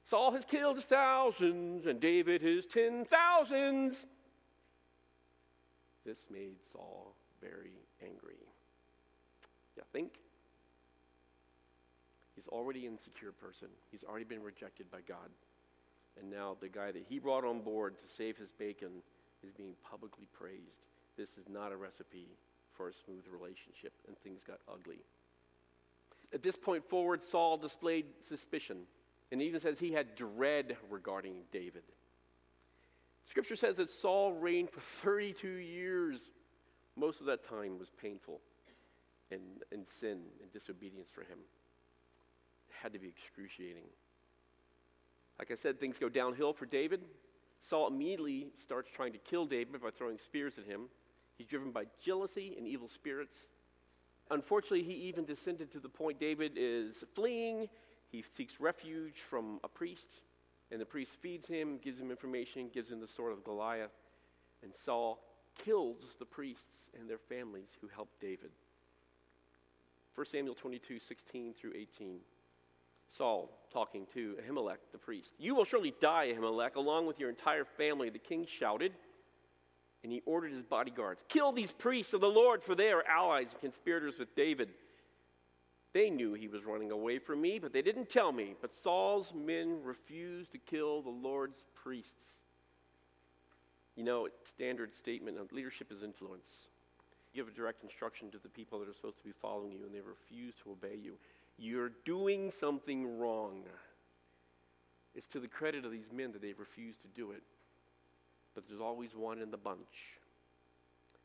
Saul 0.09 0.31
has 0.31 0.43
killed 0.45 0.77
his 0.77 0.85
thousands 0.85 1.85
and 1.85 1.99
David 1.99 2.41
his 2.41 2.65
ten 2.65 3.05
thousands. 3.05 3.95
This 6.05 6.17
made 6.31 6.55
Saul 6.73 7.15
very 7.41 7.77
angry. 8.01 8.50
Think? 9.93 10.13
He's 12.35 12.47
already 12.47 12.85
an 12.85 12.93
insecure 12.93 13.31
person. 13.31 13.67
He's 13.91 14.03
already 14.03 14.25
been 14.25 14.41
rejected 14.41 14.89
by 14.89 14.99
God. 15.07 15.29
And 16.19 16.29
now 16.29 16.57
the 16.59 16.69
guy 16.69 16.91
that 16.91 17.05
he 17.07 17.19
brought 17.19 17.45
on 17.45 17.61
board 17.61 17.97
to 17.99 18.15
save 18.17 18.37
his 18.37 18.49
bacon 18.57 19.03
is 19.43 19.51
being 19.51 19.73
publicly 19.89 20.27
praised. 20.33 20.85
This 21.17 21.29
is 21.39 21.47
not 21.49 21.71
a 21.71 21.77
recipe 21.77 22.27
for 22.75 22.89
a 22.89 22.93
smooth 22.93 23.23
relationship, 23.31 23.93
and 24.07 24.17
things 24.19 24.41
got 24.43 24.59
ugly. 24.71 24.99
At 26.33 26.43
this 26.43 26.55
point 26.55 26.87
forward, 26.89 27.23
Saul 27.23 27.57
displayed 27.57 28.05
suspicion, 28.27 28.83
and 29.31 29.41
even 29.41 29.59
says 29.59 29.77
he 29.77 29.91
had 29.91 30.15
dread 30.15 30.77
regarding 30.89 31.35
David. 31.51 31.83
Scripture 33.29 33.55
says 33.55 33.75
that 33.75 33.91
Saul 33.91 34.33
reigned 34.33 34.69
for 34.69 34.81
32 35.03 35.47
years. 35.47 36.19
Most 36.95 37.19
of 37.19 37.27
that 37.27 37.47
time 37.47 37.77
was 37.77 37.89
painful 38.01 38.41
and, 39.31 39.63
and 39.71 39.85
sin 39.99 40.19
and 40.41 40.51
disobedience 40.53 41.09
for 41.13 41.21
him. 41.21 41.39
It 42.69 42.75
had 42.81 42.93
to 42.93 42.99
be 42.99 43.07
excruciating. 43.07 43.85
Like 45.39 45.51
I 45.51 45.55
said, 45.55 45.79
things 45.79 45.97
go 45.97 46.09
downhill 46.09 46.53
for 46.53 46.65
David. 46.65 47.01
Saul 47.69 47.87
immediately 47.87 48.47
starts 48.63 48.89
trying 48.93 49.13
to 49.13 49.17
kill 49.17 49.45
David 49.45 49.81
by 49.81 49.89
throwing 49.91 50.17
spears 50.17 50.57
at 50.57 50.65
him. 50.65 50.81
He's 51.37 51.47
driven 51.47 51.71
by 51.71 51.85
jealousy 52.03 52.55
and 52.57 52.67
evil 52.67 52.87
spirits. 52.87 53.35
Unfortunately, 54.29 54.83
he 54.83 54.93
even 54.93 55.25
descended 55.25 55.71
to 55.71 55.79
the 55.79 55.89
point 55.89 56.19
David 56.19 56.53
is 56.55 56.95
fleeing. 57.15 57.67
He 58.11 58.23
seeks 58.37 58.59
refuge 58.59 59.15
from 59.29 59.59
a 59.63 59.67
priest, 59.67 60.07
and 60.71 60.79
the 60.79 60.85
priest 60.85 61.13
feeds 61.21 61.47
him, 61.47 61.79
gives 61.83 61.99
him 61.99 62.11
information, 62.11 62.69
gives 62.73 62.91
him 62.91 62.99
the 62.99 63.07
sword 63.07 63.31
of 63.31 63.43
Goliath. 63.43 63.91
And 64.63 64.71
Saul 64.85 65.23
kills 65.65 65.97
the 66.19 66.25
priests 66.25 66.63
and 66.97 67.09
their 67.09 67.17
families 67.17 67.69
who 67.81 67.87
helped 67.87 68.19
David. 68.21 68.51
1 70.15 70.25
Samuel 70.27 70.55
22, 70.55 70.99
16 70.99 71.53
through 71.53 71.73
18. 71.75 72.17
Saul 73.17 73.49
talking 73.73 74.05
to 74.13 74.35
Ahimelech 74.41 74.77
the 74.91 74.97
priest. 74.97 75.31
You 75.37 75.55
will 75.55 75.65
surely 75.65 75.93
die, 76.01 76.33
Ahimelech, 76.33 76.75
along 76.75 77.07
with 77.07 77.19
your 77.19 77.29
entire 77.29 77.65
family, 77.65 78.09
the 78.09 78.19
king 78.19 78.45
shouted 78.45 78.93
and 80.03 80.11
he 80.11 80.21
ordered 80.25 80.51
his 80.51 80.63
bodyguards 80.63 81.21
kill 81.29 81.51
these 81.51 81.71
priests 81.71 82.13
of 82.13 82.21
the 82.21 82.27
Lord, 82.27 82.63
for 82.63 82.75
they 82.75 82.91
are 82.91 83.03
allies 83.07 83.47
and 83.51 83.61
conspirators 83.61 84.17
with 84.17 84.35
David. 84.35 84.69
They 85.93 86.09
knew 86.09 86.33
he 86.33 86.47
was 86.47 86.63
running 86.63 86.91
away 86.91 87.19
from 87.19 87.41
me, 87.41 87.59
but 87.59 87.73
they 87.73 87.81
didn't 87.81 88.09
tell 88.09 88.31
me. 88.31 88.55
But 88.61 88.71
Saul's 88.81 89.33
men 89.35 89.79
refused 89.83 90.53
to 90.53 90.57
kill 90.57 91.01
the 91.01 91.09
Lord's 91.09 91.63
priests. 91.75 92.11
You 93.97 94.05
know, 94.05 94.29
standard 94.55 94.95
statement 94.95 95.37
of 95.37 95.51
leadership 95.51 95.91
is 95.91 96.01
influence. 96.01 96.69
Give 97.33 97.47
a 97.47 97.51
direct 97.51 97.83
instruction 97.83 98.29
to 98.31 98.37
the 98.39 98.49
people 98.49 98.79
that 98.79 98.89
are 98.89 98.93
supposed 98.93 99.17
to 99.19 99.23
be 99.23 99.33
following 99.41 99.71
you, 99.71 99.85
and 99.85 99.93
they 99.95 100.01
refuse 100.01 100.53
to 100.63 100.71
obey 100.71 100.97
you. 101.01 101.17
You're 101.57 101.91
doing 102.05 102.51
something 102.59 103.19
wrong. 103.19 103.63
It's 105.15 105.27
to 105.27 105.39
the 105.39 105.47
credit 105.47 105.85
of 105.85 105.91
these 105.91 106.11
men 106.13 106.31
that 106.33 106.41
they 106.41 106.53
refuse 106.53 106.95
to 107.03 107.07
do 107.15 107.31
it 107.31 107.43
but 108.53 108.67
there's 108.67 108.81
always 108.81 109.15
one 109.15 109.39
in 109.39 109.51
the 109.51 109.57
bunch. 109.57 110.17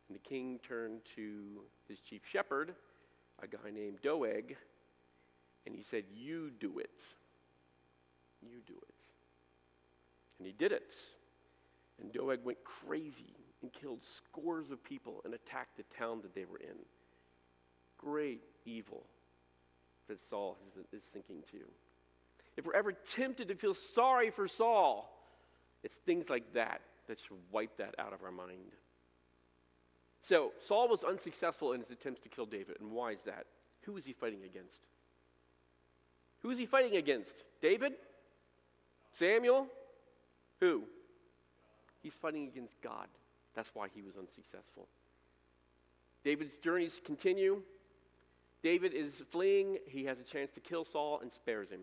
And 0.09 0.17
the 0.17 0.29
king 0.29 0.61
turned 0.67 1.01
to 1.17 1.63
his 1.89 1.99
chief 2.01 2.23
shepherd, 2.31 2.75
a 3.43 3.47
guy 3.47 3.71
named 3.73 3.99
Doeg, 4.03 4.57
and 5.67 5.75
he 5.75 5.83
said, 5.83 6.05
You 6.15 6.51
do 6.61 6.79
it. 6.79 7.01
You 8.43 8.59
do 8.67 8.75
it. 8.75 8.95
And 10.39 10.47
he 10.47 10.53
did 10.53 10.71
it. 10.71 10.93
And 12.01 12.13
Doeg 12.13 12.45
went 12.45 12.59
crazy 12.63 13.35
and 13.63 13.73
killed 13.73 14.01
scores 14.17 14.71
of 14.71 14.83
people 14.85 15.23
and 15.25 15.35
attacked 15.35 15.77
the 15.77 15.85
town 15.99 16.21
that 16.23 16.35
they 16.35 16.45
were 16.45 16.59
in. 16.59 16.77
Great 17.99 18.43
evil 18.65 19.05
that 20.09 20.19
Saul 20.29 20.57
is 20.93 21.03
thinking 21.13 21.43
too. 21.51 21.67
If 22.57 22.65
we're 22.65 22.75
ever 22.75 22.93
tempted 22.93 23.49
to 23.49 23.55
feel 23.55 23.75
sorry 23.75 24.31
for 24.31 24.49
Saul, 24.49 25.13
it's 25.83 25.97
things 26.07 26.29
like 26.29 26.55
that 26.55 26.81
that 27.09 27.19
should 27.19 27.37
wipe 27.51 27.77
that 27.79 27.95
out 27.99 28.13
of 28.13 28.23
our 28.23 28.31
mind. 28.31 28.73
So, 30.23 30.53
Saul 30.59 30.89
was 30.89 31.05
unsuccessful 31.05 31.73
in 31.73 31.81
his 31.81 31.91
attempts 31.91 32.21
to 32.23 32.29
kill 32.29 32.47
David. 32.47 32.77
And 32.81 32.91
why 32.91 33.13
is 33.13 33.21
that? 33.27 33.47
Who 33.83 33.93
was 33.93 34.05
he 34.05 34.13
fighting 34.13 34.41
against? 34.45 34.81
Who 36.43 36.51
is 36.51 36.59
he 36.59 36.67
fighting 36.67 36.97
against? 36.97 37.35
David? 37.63 37.93
Samuel? 39.13 39.69
Who? 40.61 40.83
He's 42.03 42.15
fighting 42.15 42.49
against 42.49 42.75
God. 42.83 43.07
That's 43.57 43.71
why 43.75 43.89
he 43.93 44.03
was 44.03 44.15
unsuccessful. 44.17 44.87
David's 46.23 46.57
journeys 46.59 46.93
continue. 47.05 47.63
David 48.63 48.93
is 48.95 49.13
fleeing. 49.33 49.79
He 49.87 50.05
has 50.05 50.21
a 50.21 50.23
chance 50.23 50.51
to 50.53 50.61
kill 50.61 50.85
Saul 50.85 51.21
and 51.23 51.33
spares 51.33 51.71
him. 51.71 51.81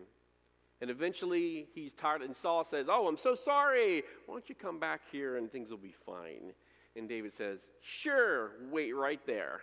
And 0.80 0.90
eventually 0.90 1.66
he's 1.74 1.92
tired, 1.92 2.22
and 2.22 2.34
Saul 2.36 2.64
says, 2.64 2.86
Oh, 2.88 3.06
I'm 3.06 3.16
so 3.16 3.34
sorry. 3.34 4.02
Why 4.26 4.34
don't 4.34 4.48
you 4.48 4.54
come 4.54 4.78
back 4.78 5.00
here 5.10 5.36
and 5.36 5.50
things 5.50 5.70
will 5.70 5.78
be 5.78 5.94
fine? 6.06 6.52
And 6.96 7.08
David 7.08 7.32
says, 7.36 7.58
Sure, 7.80 8.52
wait 8.70 8.94
right 8.94 9.20
there. 9.26 9.60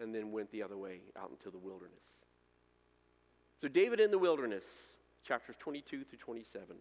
And 0.00 0.14
then 0.14 0.30
went 0.30 0.50
the 0.52 0.62
other 0.62 0.76
way 0.76 1.00
out 1.20 1.30
into 1.30 1.50
the 1.50 1.58
wilderness. 1.58 1.98
So, 3.60 3.66
David 3.66 3.98
in 3.98 4.12
the 4.12 4.18
wilderness, 4.18 4.62
chapters 5.26 5.56
22 5.58 6.04
through 6.04 6.18
27. 6.18 6.76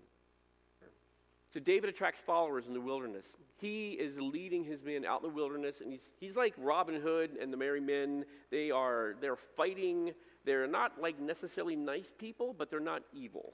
So, 1.53 1.59
David 1.59 1.89
attracts 1.89 2.21
followers 2.21 2.65
in 2.67 2.73
the 2.73 2.81
wilderness. 2.81 3.25
He 3.57 3.91
is 3.91 4.19
leading 4.19 4.63
his 4.63 4.83
men 4.83 5.05
out 5.05 5.23
in 5.23 5.29
the 5.29 5.33
wilderness, 5.33 5.77
and 5.81 5.91
he's, 5.91 6.01
he's 6.19 6.35
like 6.35 6.53
Robin 6.57 7.01
Hood 7.01 7.31
and 7.41 7.51
the 7.51 7.57
Merry 7.57 7.79
Men. 7.79 8.25
They 8.51 8.69
are 8.69 9.15
they're 9.21 9.37
fighting 9.55 10.13
they're 10.47 10.65
not 10.65 10.93
like 11.01 11.19
necessarily 11.19 11.75
nice 11.75 12.13
people, 12.17 12.55
but 12.57 12.71
they're 12.71 12.79
not 12.79 13.03
evil. 13.13 13.53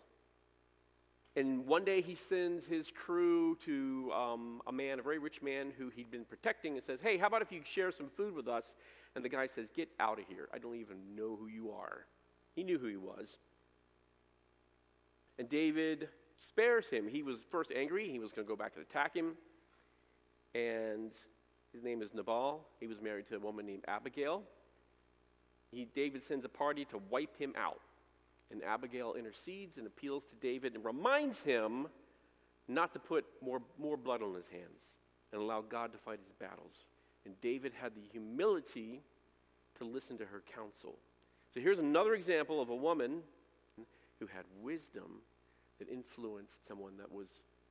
And 1.35 1.65
one 1.65 1.83
day 1.83 2.01
he 2.01 2.15
sends 2.29 2.67
his 2.67 2.91
crew 2.91 3.57
to 3.65 4.11
um, 4.15 4.61
a 4.67 4.71
man, 4.71 4.99
a 4.99 5.01
very 5.01 5.17
rich 5.17 5.41
man 5.41 5.73
who 5.75 5.89
he'd 5.89 6.11
been 6.11 6.23
protecting, 6.23 6.75
and 6.75 6.85
says, 6.85 6.99
Hey, 7.01 7.17
how 7.17 7.25
about 7.25 7.41
if 7.41 7.51
you 7.51 7.61
share 7.65 7.91
some 7.91 8.11
food 8.15 8.35
with 8.35 8.47
us? 8.47 8.65
And 9.15 9.25
the 9.25 9.29
guy 9.29 9.49
says, 9.55 9.69
Get 9.75 9.89
out 9.99 10.19
of 10.19 10.25
here. 10.27 10.47
I 10.53 10.59
don't 10.59 10.75
even 10.75 10.97
know 11.15 11.35
who 11.35 11.47
you 11.47 11.71
are. 11.71 12.05
He 12.55 12.63
knew 12.63 12.77
who 12.77 12.85
he 12.85 12.97
was. 12.97 13.27
And 15.39 15.49
David 15.49 16.09
spares 16.49 16.87
him. 16.87 17.07
He 17.07 17.23
was 17.23 17.39
first 17.51 17.71
angry. 17.75 18.09
He 18.09 18.19
was 18.19 18.31
going 18.31 18.45
to 18.45 18.49
go 18.49 18.55
back 18.55 18.73
and 18.75 18.85
attack 18.85 19.15
him. 19.15 19.33
And 20.55 21.11
his 21.73 21.83
name 21.83 22.01
is 22.01 22.13
Nabal. 22.13 22.65
He 22.79 22.87
was 22.87 23.01
married 23.01 23.27
to 23.29 23.35
a 23.35 23.39
woman 23.39 23.65
named 23.65 23.83
Abigail. 23.87 24.43
He, 25.71 25.87
David 25.95 26.21
sends 26.27 26.45
a 26.45 26.49
party 26.49 26.85
to 26.85 26.99
wipe 27.09 27.37
him 27.37 27.53
out. 27.57 27.81
And 28.51 28.63
Abigail 28.63 29.15
intercedes 29.17 29.77
and 29.77 29.87
appeals 29.87 30.23
to 30.29 30.35
David 30.47 30.75
and 30.75 30.85
reminds 30.85 31.39
him 31.39 31.87
not 32.67 32.93
to 32.93 32.99
put 32.99 33.25
more, 33.41 33.61
more 33.79 33.97
blood 33.97 34.21
on 34.21 34.35
his 34.35 34.47
hands 34.51 34.99
and 35.31 35.41
allow 35.41 35.61
God 35.61 35.91
to 35.93 35.97
fight 35.97 36.19
his 36.23 36.33
battles. 36.39 36.85
And 37.25 37.39
David 37.41 37.73
had 37.79 37.93
the 37.95 38.01
humility 38.11 39.01
to 39.79 39.85
listen 39.85 40.17
to 40.19 40.25
her 40.25 40.43
counsel. 40.55 40.95
So 41.53 41.59
here's 41.59 41.79
another 41.79 42.13
example 42.13 42.61
of 42.61 42.69
a 42.69 42.75
woman 42.75 43.21
who 44.19 44.27
had 44.27 44.43
wisdom 44.61 45.21
that 45.83 45.93
influenced 45.93 46.67
someone 46.67 46.97
that 46.97 47.11
was 47.11 47.27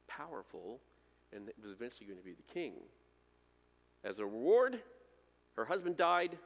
powerful 0.07 0.81
and 1.33 1.46
was 1.62 1.72
eventually 1.72 2.07
going 2.07 2.18
to 2.18 2.25
be 2.25 2.33
the 2.33 2.53
king. 2.53 2.75
As 4.05 4.18
a 4.18 4.25
reward, 4.25 4.81
her 5.57 5.64
husband 5.64 5.96
died, 5.96 6.37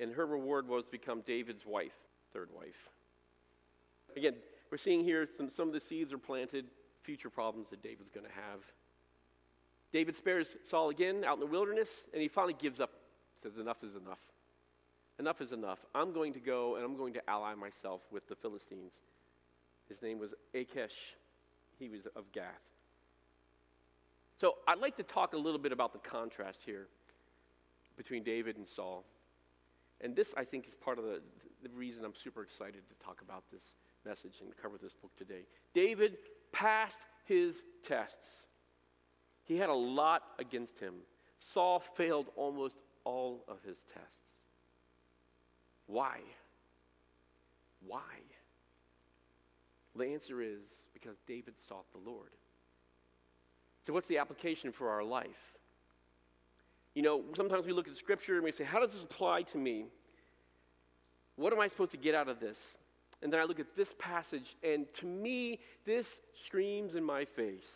and 0.00 0.12
her 0.12 0.26
reward 0.26 0.68
was 0.68 0.84
to 0.84 0.90
become 0.90 1.22
David's 1.26 1.64
wife, 1.64 1.92
third 2.32 2.48
wife. 2.54 2.88
Again, 4.16 4.34
we're 4.70 4.78
seeing 4.78 5.04
here 5.04 5.26
some, 5.36 5.48
some 5.48 5.68
of 5.68 5.74
the 5.74 5.80
seeds 5.80 6.12
are 6.12 6.18
planted, 6.18 6.66
future 7.02 7.30
problems 7.30 7.68
that 7.70 7.82
David's 7.82 8.10
going 8.10 8.26
to 8.26 8.32
have. 8.32 8.60
David 9.92 10.16
spares 10.16 10.56
Saul 10.68 10.90
again 10.90 11.24
out 11.24 11.34
in 11.34 11.40
the 11.40 11.46
wilderness, 11.46 11.88
and 12.12 12.20
he 12.20 12.28
finally 12.28 12.56
gives 12.58 12.80
up, 12.80 12.90
says, 13.42 13.56
Enough 13.58 13.84
is 13.84 13.94
enough. 13.94 14.18
Enough 15.18 15.40
is 15.40 15.52
enough. 15.52 15.78
I'm 15.94 16.12
going 16.12 16.32
to 16.32 16.40
go 16.40 16.76
and 16.76 16.84
I'm 16.84 16.96
going 16.96 17.12
to 17.14 17.30
ally 17.30 17.54
myself 17.54 18.00
with 18.10 18.26
the 18.28 18.34
Philistines. 18.34 18.92
His 19.92 20.00
name 20.00 20.18
was 20.18 20.32
Achish. 20.54 20.94
He 21.78 21.90
was 21.90 22.00
of 22.16 22.24
Gath. 22.32 22.46
So 24.40 24.54
I'd 24.66 24.78
like 24.78 24.96
to 24.96 25.02
talk 25.02 25.34
a 25.34 25.36
little 25.36 25.58
bit 25.58 25.70
about 25.70 25.92
the 25.92 25.98
contrast 25.98 26.60
here 26.64 26.86
between 27.98 28.22
David 28.22 28.56
and 28.56 28.66
Saul. 28.66 29.04
And 30.00 30.16
this, 30.16 30.28
I 30.34 30.44
think, 30.44 30.66
is 30.66 30.72
part 30.82 30.98
of 30.98 31.04
the, 31.04 31.20
the 31.62 31.68
reason 31.76 32.06
I'm 32.06 32.14
super 32.14 32.42
excited 32.42 32.80
to 32.88 33.04
talk 33.04 33.20
about 33.20 33.44
this 33.52 33.60
message 34.06 34.40
and 34.40 34.50
cover 34.62 34.78
this 34.82 34.94
book 34.94 35.10
today. 35.18 35.42
David 35.74 36.16
passed 36.52 36.96
his 37.26 37.56
tests. 37.86 38.16
He 39.44 39.58
had 39.58 39.68
a 39.68 39.74
lot 39.74 40.22
against 40.38 40.80
him. 40.80 40.94
Saul 41.52 41.82
failed 41.98 42.28
almost 42.34 42.76
all 43.04 43.44
of 43.46 43.58
his 43.62 43.76
tests. 43.92 44.08
Why? 45.86 46.20
Why? 47.86 48.00
The 49.96 50.04
answer 50.04 50.40
is 50.42 50.60
because 50.92 51.16
David 51.26 51.54
sought 51.68 51.84
the 51.92 52.10
Lord. 52.10 52.30
So, 53.86 53.92
what's 53.92 54.06
the 54.06 54.18
application 54.18 54.72
for 54.72 54.90
our 54.90 55.02
life? 55.02 55.26
You 56.94 57.02
know, 57.02 57.22
sometimes 57.36 57.66
we 57.66 57.72
look 57.72 57.88
at 57.88 57.96
Scripture 57.96 58.36
and 58.36 58.44
we 58.44 58.52
say, 58.52 58.64
How 58.64 58.80
does 58.80 58.92
this 58.92 59.02
apply 59.02 59.42
to 59.42 59.58
me? 59.58 59.86
What 61.36 61.52
am 61.52 61.60
I 61.60 61.68
supposed 61.68 61.92
to 61.92 61.96
get 61.96 62.14
out 62.14 62.28
of 62.28 62.40
this? 62.40 62.58
And 63.22 63.32
then 63.32 63.40
I 63.40 63.44
look 63.44 63.60
at 63.60 63.76
this 63.76 63.88
passage, 63.98 64.56
and 64.64 64.86
to 64.94 65.06
me, 65.06 65.60
this 65.86 66.06
screams 66.44 66.96
in 66.96 67.04
my 67.04 67.24
face. 67.24 67.68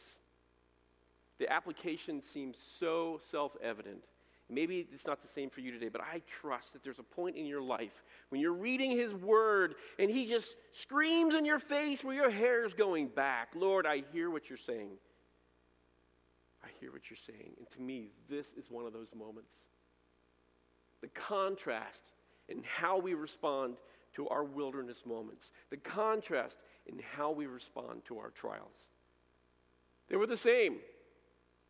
The 1.38 1.50
application 1.52 2.22
seems 2.32 2.56
so 2.78 3.20
self 3.30 3.52
evident. 3.62 4.02
Maybe 4.48 4.86
it's 4.92 5.06
not 5.06 5.22
the 5.22 5.28
same 5.28 5.50
for 5.50 5.60
you 5.60 5.72
today, 5.72 5.88
but 5.88 6.00
I 6.00 6.22
trust 6.40 6.72
that 6.72 6.84
there's 6.84 7.00
a 7.00 7.02
point 7.02 7.36
in 7.36 7.46
your 7.46 7.62
life 7.62 8.04
when 8.28 8.40
you're 8.40 8.52
reading 8.52 8.92
His 8.92 9.12
Word 9.12 9.74
and 9.98 10.08
He 10.08 10.26
just 10.26 10.54
screams 10.72 11.34
in 11.34 11.44
your 11.44 11.58
face 11.58 12.04
where 12.04 12.14
your 12.14 12.30
hair 12.30 12.64
is 12.64 12.72
going 12.72 13.08
back. 13.08 13.48
Lord, 13.56 13.86
I 13.86 14.04
hear 14.12 14.30
what 14.30 14.48
you're 14.48 14.58
saying. 14.58 14.90
I 16.62 16.68
hear 16.80 16.92
what 16.92 17.10
you're 17.10 17.18
saying. 17.26 17.54
And 17.58 17.68
to 17.70 17.82
me, 17.82 18.10
this 18.30 18.46
is 18.56 18.70
one 18.70 18.86
of 18.86 18.92
those 18.92 19.08
moments. 19.16 19.50
The 21.00 21.08
contrast 21.08 22.02
in 22.48 22.62
how 22.64 22.98
we 22.98 23.14
respond 23.14 23.76
to 24.14 24.28
our 24.28 24.44
wilderness 24.44 25.02
moments, 25.04 25.50
the 25.70 25.76
contrast 25.76 26.56
in 26.86 27.00
how 27.16 27.32
we 27.32 27.46
respond 27.46 28.02
to 28.06 28.18
our 28.18 28.30
trials. 28.30 28.70
They 30.08 30.16
were 30.16 30.26
the 30.26 30.36
same 30.36 30.76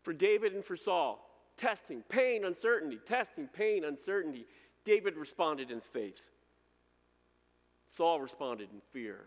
for 0.03 0.12
David 0.12 0.53
and 0.53 0.62
for 0.62 0.77
Saul 0.77 1.26
testing, 1.57 2.03
pain, 2.09 2.45
uncertainty, 2.45 2.99
testing, 3.07 3.49
pain, 3.49 3.85
uncertainty. 3.85 4.47
David 4.85 5.16
responded 5.16 5.71
in 5.71 5.81
faith. 5.81 6.21
Saul 7.90 8.21
responded 8.21 8.69
in 8.73 8.81
fear. 8.92 9.27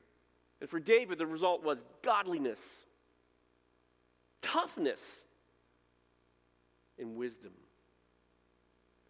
And 0.61 0.69
for 0.69 0.79
David, 0.79 1.17
the 1.17 1.25
result 1.25 1.63
was 1.63 1.79
godliness, 2.03 2.59
toughness, 4.41 4.99
and 6.99 7.15
wisdom. 7.15 7.53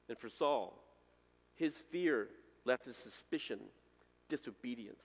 And 0.08 0.18
for 0.18 0.30
Saul, 0.30 0.78
his 1.56 1.74
fear 1.92 2.28
left 2.66 2.88
a 2.88 2.94
suspicion, 2.94 3.60
disobedience, 4.28 5.02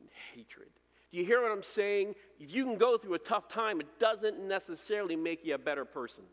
and 0.00 0.08
hatred. 0.34 0.68
Do 1.10 1.18
you 1.18 1.24
hear 1.24 1.42
what 1.42 1.50
I'm 1.50 1.62
saying? 1.62 2.14
If 2.38 2.52
you 2.52 2.64
can 2.64 2.76
go 2.76 2.98
through 2.98 3.14
a 3.14 3.18
tough 3.18 3.48
time, 3.48 3.80
it 3.80 3.86
doesn't 3.98 4.38
necessarily 4.40 5.16
make 5.16 5.44
you 5.44 5.54
a 5.54 5.58
better 5.58 5.84
person. 5.84 6.24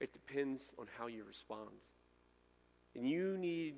It 0.00 0.12
depends 0.12 0.62
on 0.78 0.86
how 0.98 1.06
you 1.06 1.24
respond. 1.24 1.70
And 2.94 3.08
you 3.08 3.36
need, 3.36 3.76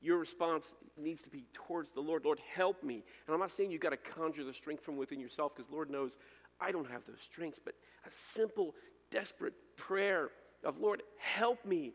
your 0.00 0.18
response 0.18 0.64
needs 0.96 1.22
to 1.22 1.28
be 1.28 1.44
towards 1.52 1.90
the 1.94 2.00
Lord. 2.00 2.24
Lord, 2.24 2.40
help 2.54 2.82
me. 2.82 3.02
And 3.26 3.34
I'm 3.34 3.40
not 3.40 3.56
saying 3.56 3.70
you've 3.70 3.80
got 3.80 3.90
to 3.90 3.96
conjure 3.96 4.44
the 4.44 4.54
strength 4.54 4.84
from 4.84 4.96
within 4.96 5.20
yourself 5.20 5.52
because 5.56 5.70
Lord 5.70 5.90
knows 5.90 6.12
I 6.60 6.72
don't 6.72 6.90
have 6.90 7.02
those 7.06 7.20
strengths, 7.22 7.58
but 7.64 7.74
a 8.04 8.10
simple, 8.34 8.74
desperate 9.10 9.54
prayer 9.76 10.30
of, 10.64 10.78
Lord, 10.78 11.02
help 11.18 11.64
me. 11.64 11.92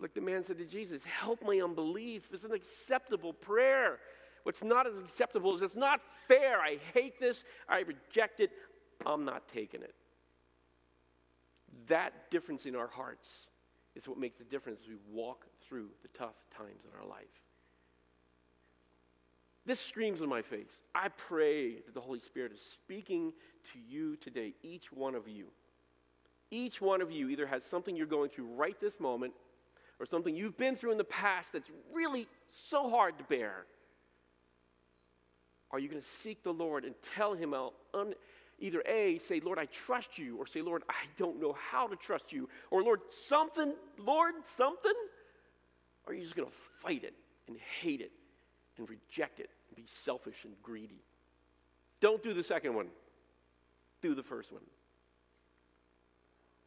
Like 0.00 0.14
the 0.14 0.20
man 0.20 0.44
said 0.44 0.58
to 0.58 0.64
Jesus, 0.64 1.00
help 1.04 1.42
my 1.42 1.60
unbelief 1.62 2.22
is 2.32 2.44
an 2.44 2.52
acceptable 2.52 3.32
prayer. 3.32 3.98
What's 4.42 4.62
not 4.62 4.86
as 4.86 4.94
acceptable 4.98 5.54
is 5.54 5.62
it's 5.62 5.76
not 5.76 6.00
fair. 6.28 6.60
I 6.60 6.78
hate 6.92 7.18
this. 7.18 7.42
I 7.68 7.80
reject 7.80 8.40
it. 8.40 8.50
I'm 9.06 9.24
not 9.24 9.48
taking 9.48 9.82
it. 9.82 9.94
That 11.88 12.30
difference 12.30 12.66
in 12.66 12.76
our 12.76 12.88
hearts 12.88 13.28
is 13.94 14.08
what 14.08 14.18
makes 14.18 14.38
the 14.38 14.44
difference 14.44 14.80
as 14.82 14.88
we 14.88 14.96
walk 15.12 15.44
through 15.68 15.88
the 16.02 16.08
tough 16.18 16.34
times 16.56 16.80
in 16.84 17.00
our 17.00 17.06
life. 17.06 17.24
This 19.66 19.80
screams 19.80 20.20
in 20.20 20.28
my 20.28 20.42
face. 20.42 20.80
I 20.94 21.08
pray 21.08 21.76
that 21.76 21.94
the 21.94 22.00
Holy 22.00 22.20
Spirit 22.20 22.52
is 22.52 22.60
speaking 22.74 23.32
to 23.72 23.78
you 23.78 24.16
today, 24.16 24.54
each 24.62 24.92
one 24.92 25.14
of 25.14 25.26
you. 25.26 25.46
Each 26.50 26.80
one 26.80 27.00
of 27.00 27.10
you 27.10 27.30
either 27.30 27.46
has 27.46 27.64
something 27.64 27.96
you're 27.96 28.06
going 28.06 28.30
through 28.30 28.46
right 28.54 28.78
this 28.80 29.00
moment 29.00 29.32
or 29.98 30.06
something 30.06 30.36
you've 30.36 30.58
been 30.58 30.76
through 30.76 30.92
in 30.92 30.98
the 30.98 31.04
past 31.04 31.48
that's 31.52 31.70
really 31.92 32.28
so 32.68 32.90
hard 32.90 33.16
to 33.18 33.24
bear. 33.24 33.64
Are 35.70 35.78
you 35.78 35.88
going 35.88 36.02
to 36.02 36.08
seek 36.22 36.44
the 36.44 36.52
Lord 36.52 36.84
and 36.84 36.94
tell 37.16 37.34
Him 37.34 37.54
out? 37.54 37.74
Un- 37.94 38.14
either 38.58 38.82
A, 38.86 39.18
say, 39.18 39.40
Lord, 39.40 39.58
I 39.58 39.66
trust 39.66 40.18
you, 40.18 40.36
or 40.36 40.46
say, 40.46 40.62
Lord, 40.62 40.82
I 40.88 41.06
don't 41.18 41.40
know 41.40 41.56
how 41.70 41.86
to 41.86 41.96
trust 41.96 42.32
you, 42.32 42.48
or 42.70 42.82
Lord, 42.82 43.00
something, 43.28 43.74
Lord, 43.98 44.34
something? 44.56 44.92
Or 46.06 46.12
are 46.12 46.16
you 46.16 46.22
just 46.22 46.36
going 46.36 46.48
to 46.48 46.54
fight 46.82 47.04
it 47.04 47.14
and 47.48 47.56
hate 47.80 48.00
it 48.00 48.12
and 48.78 48.88
reject 48.88 49.40
it 49.40 49.50
and 49.68 49.76
be 49.76 49.86
selfish 50.04 50.44
and 50.44 50.52
greedy? 50.62 51.02
Don't 52.00 52.22
do 52.22 52.34
the 52.34 52.42
second 52.42 52.74
one, 52.74 52.88
do 54.02 54.14
the 54.14 54.22
first 54.22 54.52
one. 54.52 54.62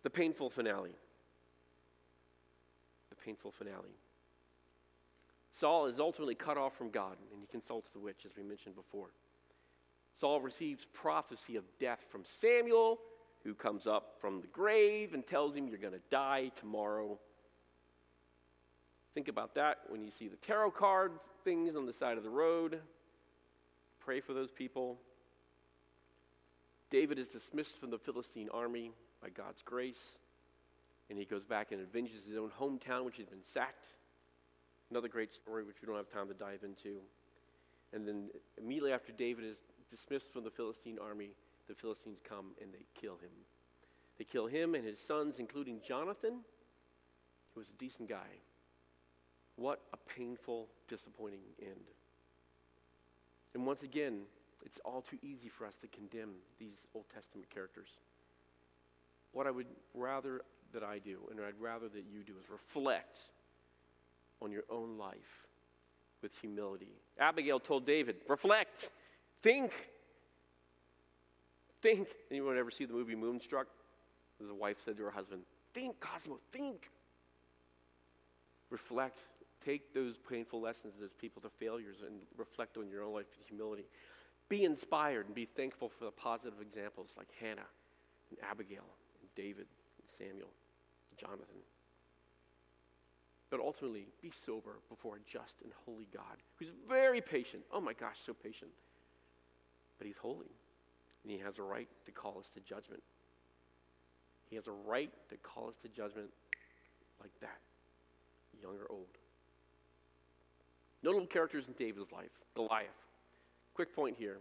The 0.03 0.09
painful 0.09 0.49
finale. 0.49 0.95
The 3.09 3.15
painful 3.15 3.51
finale. 3.51 3.95
Saul 5.59 5.87
is 5.87 5.99
ultimately 5.99 6.35
cut 6.35 6.57
off 6.57 6.77
from 6.77 6.91
God, 6.91 7.17
and 7.31 7.41
he 7.41 7.47
consults 7.47 7.89
the 7.91 7.99
witch, 7.99 8.25
as 8.25 8.31
we 8.37 8.43
mentioned 8.43 8.75
before. 8.75 9.07
Saul 10.19 10.41
receives 10.41 10.85
prophecy 10.93 11.55
of 11.55 11.63
death 11.79 11.99
from 12.09 12.23
Samuel, 12.41 12.99
who 13.43 13.53
comes 13.53 13.87
up 13.87 14.15
from 14.19 14.41
the 14.41 14.47
grave 14.47 15.13
and 15.13 15.25
tells 15.25 15.55
him, 15.55 15.67
You're 15.67 15.77
going 15.77 15.93
to 15.93 16.01
die 16.09 16.51
tomorrow. 16.59 17.17
Think 19.13 19.27
about 19.27 19.55
that 19.55 19.79
when 19.87 20.03
you 20.03 20.11
see 20.11 20.27
the 20.27 20.35
tarot 20.37 20.71
card 20.71 21.13
things 21.43 21.75
on 21.75 21.85
the 21.85 21.93
side 21.93 22.17
of 22.17 22.23
the 22.23 22.29
road. 22.29 22.79
Pray 23.99 24.19
for 24.21 24.33
those 24.33 24.51
people. 24.51 24.97
David 26.89 27.19
is 27.19 27.27
dismissed 27.27 27.79
from 27.79 27.89
the 27.89 27.97
Philistine 27.97 28.49
army 28.53 28.91
by 29.21 29.29
God's 29.29 29.61
grace, 29.63 30.17
and 31.09 31.17
he 31.17 31.25
goes 31.25 31.43
back 31.43 31.71
and 31.71 31.81
avenges 31.81 32.25
his 32.25 32.37
own 32.37 32.51
hometown, 32.59 33.05
which 33.05 33.17
had 33.17 33.29
been 33.29 33.43
sacked. 33.53 33.85
Another 34.89 35.07
great 35.07 35.33
story, 35.33 35.63
which 35.63 35.77
we 35.81 35.87
don't 35.87 35.97
have 35.97 36.11
time 36.11 36.27
to 36.27 36.33
dive 36.33 36.63
into. 36.63 36.99
And 37.93 38.07
then 38.07 38.29
immediately 38.57 38.93
after 38.93 39.11
David 39.11 39.45
is 39.45 39.57
dismissed 39.89 40.31
from 40.31 40.43
the 40.43 40.51
Philistine 40.51 40.97
army, 41.01 41.31
the 41.67 41.75
Philistines 41.75 42.19
come 42.27 42.51
and 42.61 42.73
they 42.73 42.85
kill 42.99 43.15
him. 43.15 43.31
They 44.17 44.23
kill 44.23 44.47
him 44.47 44.75
and 44.75 44.85
his 44.85 44.97
sons, 45.05 45.35
including 45.37 45.81
Jonathan, 45.87 46.39
who 47.53 47.59
was 47.59 47.69
a 47.69 47.77
decent 47.79 48.09
guy. 48.09 48.41
What 49.55 49.81
a 49.93 49.97
painful, 49.97 50.67
disappointing 50.87 51.41
end. 51.61 51.85
And 53.53 53.65
once 53.65 53.83
again, 53.83 54.21
it's 54.65 54.79
all 54.85 55.01
too 55.01 55.17
easy 55.21 55.49
for 55.49 55.65
us 55.65 55.73
to 55.81 55.87
condemn 55.87 56.31
these 56.59 56.85
Old 56.93 57.05
Testament 57.13 57.49
characters. 57.49 57.89
What 59.31 59.47
I 59.47 59.51
would 59.51 59.67
rather 59.93 60.41
that 60.73 60.83
I 60.83 60.99
do, 60.99 61.19
and 61.31 61.39
I'd 61.39 61.59
rather 61.59 61.87
that 61.89 62.03
you 62.11 62.23
do, 62.25 62.33
is 62.39 62.49
reflect 62.49 63.17
on 64.41 64.51
your 64.51 64.63
own 64.69 64.97
life 64.97 65.47
with 66.21 66.31
humility. 66.41 66.91
Abigail 67.19 67.59
told 67.59 67.85
David, 67.85 68.17
reflect, 68.27 68.89
think. 69.43 69.71
Think. 71.81 72.07
Anyone 72.31 72.57
ever 72.57 72.71
see 72.71 72.85
the 72.85 72.93
movie 72.93 73.15
Moonstruck? 73.15 73.67
A 74.39 74.53
wife 74.53 74.77
said 74.85 74.97
to 74.97 75.03
her 75.03 75.11
husband, 75.11 75.41
think, 75.73 75.99
Cosmo, 75.99 76.39
think. 76.53 76.89
Reflect. 78.69 79.19
Take 79.65 79.93
those 79.93 80.15
painful 80.29 80.61
lessons, 80.61 80.93
those 80.99 81.13
people, 81.19 81.41
the 81.41 81.49
failures, 81.49 81.97
and 82.05 82.19
reflect 82.37 82.77
on 82.77 82.89
your 82.89 83.03
own 83.03 83.13
life 83.13 83.25
with 83.37 83.47
humility. 83.47 83.85
Be 84.49 84.63
inspired 84.63 85.25
and 85.25 85.35
be 85.35 85.45
thankful 85.45 85.89
for 85.89 86.05
the 86.05 86.11
positive 86.11 86.61
examples 86.61 87.09
like 87.17 87.27
Hannah 87.39 87.67
and 88.29 88.37
Abigail 88.49 88.85
and 89.21 89.29
David 89.35 89.65
and 89.97 90.07
Samuel 90.17 90.51
and 91.09 91.19
Jonathan. 91.19 91.61
But 93.49 93.59
ultimately, 93.59 94.07
be 94.21 94.31
sober 94.45 94.79
before 94.89 95.15
a 95.15 95.19
just 95.29 95.53
and 95.63 95.71
holy 95.85 96.07
God 96.13 96.37
who's 96.55 96.69
very 96.87 97.21
patient. 97.21 97.63
Oh 97.71 97.81
my 97.81 97.93
gosh, 97.93 98.17
so 98.25 98.33
patient. 98.33 98.71
But 99.97 100.07
he's 100.07 100.17
holy, 100.17 100.51
and 101.23 101.31
he 101.31 101.39
has 101.39 101.57
a 101.57 101.63
right 101.63 101.87
to 102.05 102.11
call 102.11 102.37
us 102.39 102.49
to 102.53 102.59
judgment. 102.61 103.01
He 104.49 104.55
has 104.55 104.67
a 104.67 104.71
right 104.71 105.11
to 105.29 105.37
call 105.37 105.67
us 105.67 105.75
to 105.81 105.87
judgment 105.89 106.29
like 107.21 107.31
that, 107.41 107.59
young 108.61 108.77
or 108.77 108.89
old. 108.89 109.07
Notable 111.03 111.27
characters 111.27 111.67
in 111.67 111.73
David's 111.73 112.11
life 112.11 112.31
Goliath. 112.55 112.87
Quick 113.73 113.95
point 113.95 114.15
here 114.17 114.37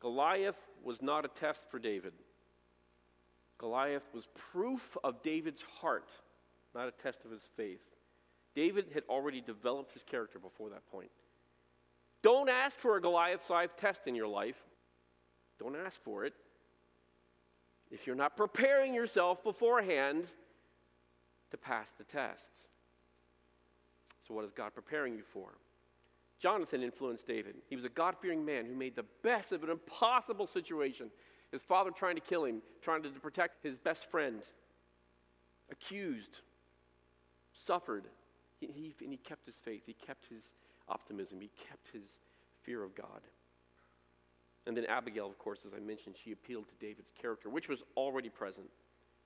Goliath 0.00 0.56
was 0.82 1.02
not 1.02 1.24
a 1.24 1.28
test 1.28 1.60
for 1.70 1.78
David. 1.78 2.12
Goliath 3.58 4.04
was 4.14 4.26
proof 4.52 4.96
of 5.04 5.22
David's 5.22 5.62
heart, 5.80 6.08
not 6.74 6.88
a 6.88 6.92
test 7.02 7.24
of 7.26 7.30
his 7.30 7.42
faith. 7.56 7.82
David 8.54 8.86
had 8.94 9.02
already 9.08 9.42
developed 9.42 9.92
his 9.92 10.02
character 10.02 10.38
before 10.38 10.70
that 10.70 10.90
point. 10.90 11.10
Don't 12.22 12.48
ask 12.48 12.78
for 12.78 12.96
a 12.96 13.00
Goliath 13.00 13.44
sized 13.46 13.76
test 13.78 14.02
in 14.06 14.14
your 14.14 14.28
life. 14.28 14.56
Don't 15.58 15.76
ask 15.76 16.00
for 16.02 16.24
it. 16.24 16.34
If 17.90 18.06
you're 18.06 18.16
not 18.16 18.36
preparing 18.36 18.94
yourself 18.94 19.42
beforehand 19.42 20.26
to 21.50 21.56
pass 21.56 21.88
the 21.98 22.04
test. 22.04 22.42
So, 24.26 24.34
what 24.34 24.44
is 24.44 24.52
God 24.52 24.74
preparing 24.74 25.14
you 25.14 25.24
for? 25.32 25.48
Jonathan 26.38 26.82
influenced 26.82 27.26
David. 27.26 27.56
He 27.68 27.76
was 27.76 27.84
a 27.84 27.90
God 27.90 28.14
fearing 28.20 28.44
man 28.44 28.64
who 28.64 28.74
made 28.74 28.96
the 28.96 29.04
best 29.22 29.52
of 29.52 29.62
an 29.62 29.70
impossible 29.70 30.46
situation. 30.46 31.10
His 31.52 31.62
father 31.62 31.90
trying 31.90 32.14
to 32.14 32.20
kill 32.20 32.44
him, 32.44 32.62
trying 32.80 33.02
to 33.02 33.10
protect 33.10 33.64
his 33.64 33.76
best 33.76 34.10
friend, 34.10 34.40
accused, 35.70 36.38
suffered. 37.52 38.04
He, 38.60 38.66
he, 38.68 38.94
and 39.02 39.10
he 39.10 39.18
kept 39.18 39.46
his 39.46 39.56
faith, 39.64 39.82
he 39.84 39.94
kept 39.94 40.26
his 40.26 40.44
optimism, 40.90 41.40
he 41.40 41.50
kept 41.68 41.88
his 41.92 42.04
fear 42.62 42.82
of 42.82 42.94
God. 42.94 43.22
And 44.66 44.76
then 44.76 44.84
Abigail, 44.86 45.26
of 45.26 45.38
course, 45.38 45.60
as 45.66 45.72
I 45.74 45.80
mentioned, 45.80 46.16
she 46.22 46.32
appealed 46.32 46.66
to 46.68 46.86
David's 46.86 47.10
character, 47.20 47.48
which 47.48 47.68
was 47.68 47.82
already 47.96 48.28
present. 48.28 48.66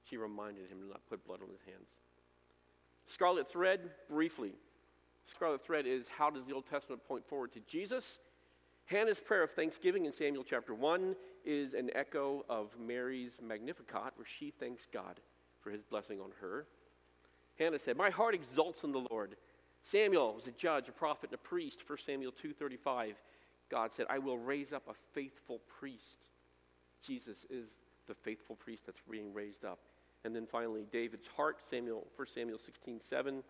She 0.08 0.16
reminded 0.16 0.68
him 0.68 0.78
to 0.80 0.86
not 0.86 1.00
put 1.08 1.26
blood 1.26 1.40
on 1.42 1.48
his 1.48 1.60
hands. 1.66 1.88
Scarlet 3.06 3.50
thread, 3.50 3.90
briefly. 4.08 4.52
Scarlet 5.24 5.64
thread 5.64 5.86
is 5.86 6.04
how 6.16 6.30
does 6.30 6.44
the 6.46 6.52
Old 6.52 6.66
Testament 6.70 7.02
point 7.06 7.26
forward 7.26 7.52
to 7.54 7.60
Jesus? 7.60 8.04
Hannah's 8.86 9.18
prayer 9.18 9.42
of 9.42 9.50
thanksgiving 9.52 10.04
in 10.04 10.12
Samuel 10.12 10.44
chapter 10.48 10.74
1 10.74 11.16
is 11.44 11.74
an 11.74 11.90
echo 11.94 12.44
of 12.48 12.68
Mary's 12.78 13.32
Magnificat, 13.42 14.12
where 14.16 14.26
she 14.38 14.52
thanks 14.60 14.86
God 14.92 15.20
for 15.60 15.70
his 15.70 15.82
blessing 15.82 16.20
on 16.20 16.30
her. 16.40 16.66
Hannah 17.58 17.78
said, 17.78 17.96
My 17.96 18.10
heart 18.10 18.34
exults 18.34 18.84
in 18.84 18.92
the 18.92 19.04
Lord. 19.10 19.36
Samuel 19.90 20.34
was 20.34 20.46
a 20.46 20.52
judge, 20.52 20.88
a 20.88 20.92
prophet, 20.92 21.30
and 21.30 21.34
a 21.34 21.38
priest. 21.38 21.78
1 21.86 21.98
Samuel 22.06 22.32
2.35, 22.32 23.14
God 23.70 23.90
said, 23.94 24.06
I 24.08 24.18
will 24.18 24.38
raise 24.38 24.72
up 24.72 24.84
a 24.88 24.94
faithful 25.12 25.60
priest. 25.78 26.02
Jesus 27.06 27.38
is 27.50 27.66
the 28.06 28.14
faithful 28.14 28.56
priest 28.56 28.82
that's 28.86 29.00
being 29.10 29.32
raised 29.32 29.64
up. 29.64 29.78
And 30.24 30.34
then 30.34 30.46
finally, 30.50 30.86
David's 30.90 31.26
heart, 31.36 31.58
Samuel, 31.70 32.06
1 32.16 32.28
Samuel 32.34 32.58
16.7, 32.58 33.42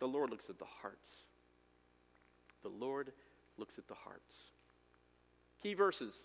the 0.00 0.06
Lord 0.06 0.30
looks 0.30 0.50
at 0.50 0.58
the 0.58 0.66
hearts. 0.82 1.16
The 2.62 2.68
Lord 2.68 3.12
looks 3.56 3.78
at 3.78 3.88
the 3.88 3.94
hearts. 3.94 4.34
Key 5.62 5.74
verses 5.74 6.24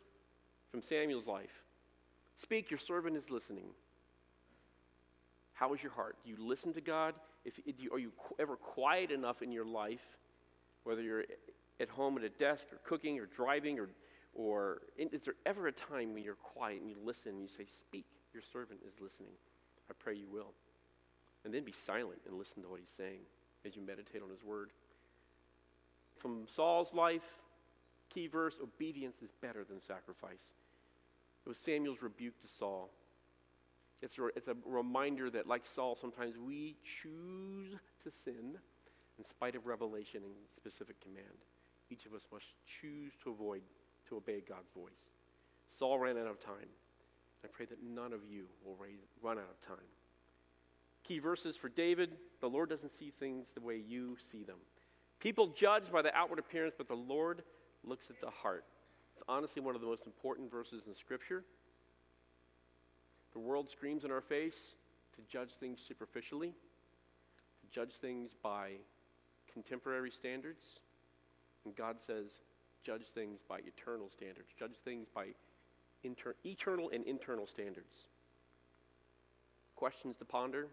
from 0.71 0.81
Samuel's 0.81 1.27
life. 1.27 1.63
Speak, 2.41 2.69
your 2.69 2.79
servant 2.79 3.15
is 3.15 3.29
listening. 3.29 3.65
How 5.53 5.73
is 5.73 5.81
your 5.81 5.91
heart? 5.91 6.17
You 6.25 6.35
listen 6.39 6.73
to 6.73 6.81
God? 6.81 7.13
If, 7.45 7.59
are 7.91 7.99
you 7.99 8.11
ever 8.39 8.55
quiet 8.55 9.11
enough 9.11 9.41
in 9.41 9.51
your 9.51 9.65
life, 9.65 10.05
whether 10.83 11.01
you're 11.01 11.25
at 11.79 11.89
home 11.89 12.17
at 12.17 12.23
a 12.23 12.29
desk 12.29 12.65
or 12.71 12.79
cooking 12.85 13.19
or 13.19 13.25
driving, 13.25 13.79
or, 13.79 13.89
or 14.33 14.81
is 14.97 15.21
there 15.23 15.35
ever 15.45 15.67
a 15.67 15.71
time 15.71 16.13
when 16.13 16.23
you're 16.23 16.35
quiet 16.35 16.81
and 16.81 16.89
you 16.89 16.95
listen 17.03 17.33
and 17.33 17.41
you 17.41 17.49
say, 17.49 17.65
Speak, 17.79 18.05
your 18.33 18.43
servant 18.53 18.79
is 18.87 18.93
listening? 19.01 19.33
I 19.89 19.93
pray 19.99 20.15
you 20.15 20.27
will. 20.31 20.53
And 21.45 21.53
then 21.53 21.63
be 21.63 21.73
silent 21.85 22.19
and 22.25 22.37
listen 22.37 22.63
to 22.63 22.69
what 22.69 22.79
he's 22.79 22.95
saying 22.97 23.19
as 23.65 23.75
you 23.75 23.81
meditate 23.81 24.21
on 24.21 24.29
his 24.29 24.43
word. 24.43 24.69
From 26.19 26.45
Saul's 26.47 26.93
life, 26.93 27.23
key 28.13 28.27
verse 28.27 28.55
obedience 28.61 29.17
is 29.21 29.31
better 29.41 29.65
than 29.65 29.81
sacrifice. 29.81 30.39
It 31.45 31.49
was 31.49 31.57
Samuel's 31.57 32.01
rebuke 32.01 32.39
to 32.41 32.47
Saul. 32.47 32.89
It's 34.03 34.17
a, 34.17 34.27
it's 34.35 34.49
a 34.49 34.55
reminder 34.65 35.29
that, 35.29 35.47
like 35.47 35.63
Saul, 35.65 35.97
sometimes 35.99 36.35
we 36.37 36.75
choose 37.01 37.71
to 38.03 38.11
sin 38.25 38.57
in 39.17 39.25
spite 39.29 39.55
of 39.55 39.65
revelation 39.65 40.21
and 40.25 40.33
specific 40.57 40.99
command. 41.01 41.39
Each 41.89 42.05
of 42.05 42.13
us 42.13 42.23
must 42.29 42.43
choose 42.81 43.13
to 43.23 43.29
avoid, 43.29 43.61
to 44.09 44.17
obey 44.17 44.43
God's 44.47 44.67
voice. 44.75 44.91
Saul 45.79 45.99
ran 45.99 46.17
out 46.17 46.27
of 46.27 46.43
time. 46.43 46.67
I 47.45 47.47
pray 47.47 47.65
that 47.67 47.77
none 47.81 48.11
of 48.11 48.19
you 48.29 48.43
will 48.65 48.77
run 49.21 49.37
out 49.37 49.49
of 49.49 49.65
time. 49.65 49.85
Key 51.05 51.19
verses 51.19 51.55
for 51.55 51.69
David 51.69 52.11
the 52.41 52.49
Lord 52.49 52.69
doesn't 52.69 52.91
see 52.99 53.13
things 53.21 53.47
the 53.55 53.61
way 53.61 53.81
you 53.87 54.17
see 54.29 54.43
them. 54.43 54.57
People 55.21 55.47
judge 55.47 55.89
by 55.89 56.01
the 56.01 56.13
outward 56.13 56.39
appearance, 56.39 56.75
but 56.77 56.89
the 56.89 56.93
Lord 56.93 57.43
looks 57.85 58.07
at 58.09 58.19
the 58.19 58.29
heart. 58.29 58.65
It's 59.15 59.23
honestly 59.29 59.61
one 59.61 59.75
of 59.75 59.81
the 59.81 59.87
most 59.87 60.05
important 60.05 60.51
verses 60.51 60.83
in 60.87 60.93
Scripture. 60.93 61.45
The 63.33 63.39
world 63.39 63.69
screams 63.69 64.05
in 64.05 64.11
our 64.11 64.21
face 64.21 64.75
to 65.15 65.21
judge 65.31 65.49
things 65.59 65.79
superficially, 65.87 66.49
to 66.49 67.67
judge 67.73 67.93
things 68.01 68.31
by 68.41 68.71
contemporary 69.51 70.11
standards. 70.11 70.63
And 71.65 71.75
God 71.75 71.97
says, 72.05 72.27
judge 72.83 73.05
things 73.15 73.39
by 73.47 73.59
eternal 73.59 74.09
standards, 74.09 74.49
judge 74.57 74.75
things 74.83 75.07
by 75.13 75.27
inter- 76.03 76.35
eternal 76.45 76.89
and 76.93 77.05
internal 77.05 77.47
standards. 77.47 78.05
Questions 79.75 80.15
to 80.19 80.25
ponder? 80.25 80.67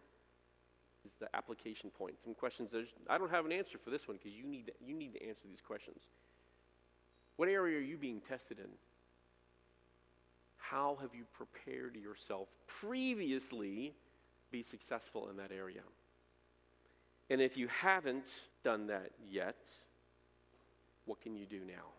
is 1.04 1.12
the 1.20 1.34
application 1.34 1.90
point. 1.90 2.14
Some 2.24 2.34
questions. 2.34 2.70
I 3.08 3.18
don't 3.18 3.30
have 3.30 3.44
an 3.44 3.52
answer 3.52 3.78
for 3.82 3.90
this 3.90 4.06
one 4.06 4.18
because 4.18 4.36
you 4.36 4.46
need 4.46 4.70
you 4.84 4.94
need 4.94 5.14
to 5.14 5.26
answer 5.26 5.46
these 5.48 5.60
questions. 5.66 5.98
What 7.36 7.48
area 7.48 7.78
are 7.78 7.82
you 7.82 7.96
being 7.96 8.20
tested 8.28 8.58
in? 8.58 8.70
How 10.70 10.96
have 11.00 11.10
you 11.14 11.24
prepared 11.32 11.96
yourself 11.96 12.46
previously 12.66 13.92
to 14.44 14.52
be 14.52 14.62
successful 14.62 15.28
in 15.28 15.36
that 15.38 15.50
area? 15.50 15.80
And 17.28 17.40
if 17.40 17.56
you 17.56 17.66
haven't 17.68 18.26
done 18.62 18.86
that 18.86 19.10
yet, 19.28 19.56
what 21.06 21.20
can 21.20 21.34
you 21.34 21.44
do 21.44 21.60
now? 21.66 21.90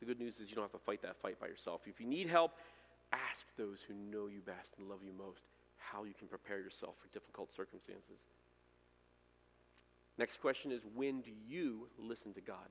The 0.00 0.06
good 0.06 0.20
news 0.20 0.34
is 0.40 0.50
you 0.50 0.56
don't 0.56 0.64
have 0.64 0.72
to 0.72 0.84
fight 0.84 1.00
that 1.02 1.16
fight 1.22 1.40
by 1.40 1.46
yourself. 1.46 1.82
If 1.86 2.00
you 2.00 2.06
need 2.06 2.28
help, 2.28 2.52
ask 3.12 3.46
those 3.56 3.78
who 3.88 3.94
know 3.94 4.26
you 4.26 4.40
best 4.40 4.68
and 4.78 4.88
love 4.88 4.98
you 5.02 5.12
most 5.16 5.40
how 5.78 6.04
you 6.04 6.12
can 6.18 6.28
prepare 6.28 6.58
yourself 6.58 6.94
for 7.00 7.08
difficult 7.18 7.54
circumstances. 7.54 8.20
Next 10.18 10.38
question 10.40 10.70
is 10.70 10.82
when 10.94 11.22
do 11.22 11.30
you 11.48 11.88
listen 11.98 12.34
to 12.34 12.40
God? 12.42 12.68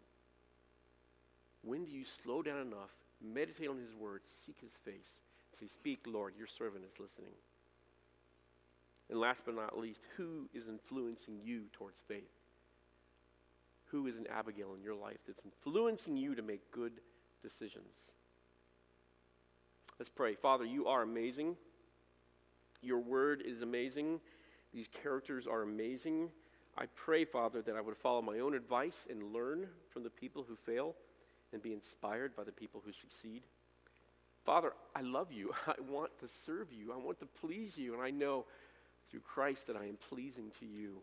When 1.63 1.85
do 1.85 1.91
you 1.91 2.05
slow 2.23 2.43
down 2.43 2.59
enough, 2.61 2.91
meditate 3.23 3.69
on 3.69 3.77
His 3.77 3.95
word, 3.95 4.21
seek 4.45 4.57
His 4.61 4.71
face, 4.85 5.17
say, 5.59 5.67
Speak, 5.67 5.99
Lord, 6.05 6.33
your 6.37 6.47
servant 6.47 6.83
is 6.85 6.99
listening? 6.99 7.33
And 9.09 9.19
last 9.19 9.41
but 9.45 9.55
not 9.55 9.77
least, 9.77 9.99
who 10.15 10.47
is 10.53 10.67
influencing 10.67 11.39
you 11.43 11.63
towards 11.73 11.97
faith? 12.07 12.31
Who 13.87 14.07
is 14.07 14.15
an 14.15 14.25
Abigail 14.33 14.73
in 14.73 14.81
your 14.81 14.95
life 14.95 15.17
that's 15.27 15.41
influencing 15.43 16.15
you 16.15 16.33
to 16.35 16.41
make 16.41 16.71
good 16.71 16.93
decisions? 17.43 17.93
Let's 19.99 20.09
pray. 20.09 20.35
Father, 20.35 20.65
you 20.65 20.87
are 20.87 21.01
amazing. 21.01 21.57
Your 22.81 22.99
word 22.99 23.43
is 23.45 23.61
amazing. 23.61 24.21
These 24.73 24.87
characters 25.03 25.45
are 25.45 25.61
amazing. 25.61 26.29
I 26.77 26.85
pray, 26.95 27.25
Father, 27.25 27.61
that 27.61 27.75
I 27.75 27.81
would 27.81 27.97
follow 27.97 28.21
my 28.21 28.39
own 28.39 28.53
advice 28.53 28.95
and 29.09 29.33
learn 29.33 29.67
from 29.89 30.03
the 30.03 30.09
people 30.09 30.45
who 30.47 30.55
fail 30.55 30.95
and 31.51 31.61
be 31.61 31.73
inspired 31.73 32.35
by 32.35 32.45
the 32.45 32.51
people 32.51 32.81
who 32.83 32.91
succeed. 32.93 33.43
Father, 34.45 34.73
I 34.95 35.01
love 35.01 35.31
you. 35.31 35.51
I 35.67 35.75
want 35.89 36.11
to 36.19 36.27
serve 36.45 36.71
you. 36.71 36.91
I 36.93 36.97
want 36.97 37.19
to 37.19 37.27
please 37.39 37.77
you. 37.77 37.93
And 37.93 38.01
I 38.01 38.09
know 38.09 38.45
through 39.09 39.21
Christ 39.21 39.67
that 39.67 39.75
I 39.75 39.85
am 39.85 39.97
pleasing 40.09 40.51
to 40.59 40.65
you. 40.65 40.97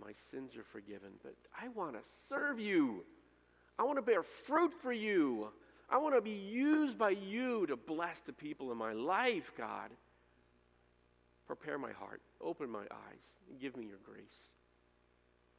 My 0.00 0.12
sins 0.30 0.56
are 0.56 0.64
forgiven, 0.72 1.10
but 1.22 1.34
I 1.60 1.68
want 1.68 1.94
to 1.94 2.00
serve 2.28 2.58
you. 2.58 3.04
I 3.78 3.84
want 3.84 3.96
to 3.96 4.02
bear 4.02 4.22
fruit 4.22 4.72
for 4.82 4.92
you. 4.92 5.48
I 5.88 5.98
want 5.98 6.14
to 6.14 6.20
be 6.20 6.30
used 6.30 6.98
by 6.98 7.10
you 7.10 7.66
to 7.66 7.76
bless 7.76 8.18
the 8.26 8.32
people 8.32 8.72
in 8.72 8.78
my 8.78 8.92
life, 8.92 9.52
God. 9.56 9.90
Prepare 11.46 11.78
my 11.78 11.92
heart, 11.92 12.22
open 12.40 12.70
my 12.70 12.80
eyes, 12.80 13.26
and 13.50 13.60
give 13.60 13.76
me 13.76 13.86
your 13.86 13.98
grace. 14.04 14.24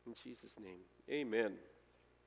In 0.07 0.13
Jesus' 0.23 0.53
name, 0.59 0.79
amen. 1.09 1.53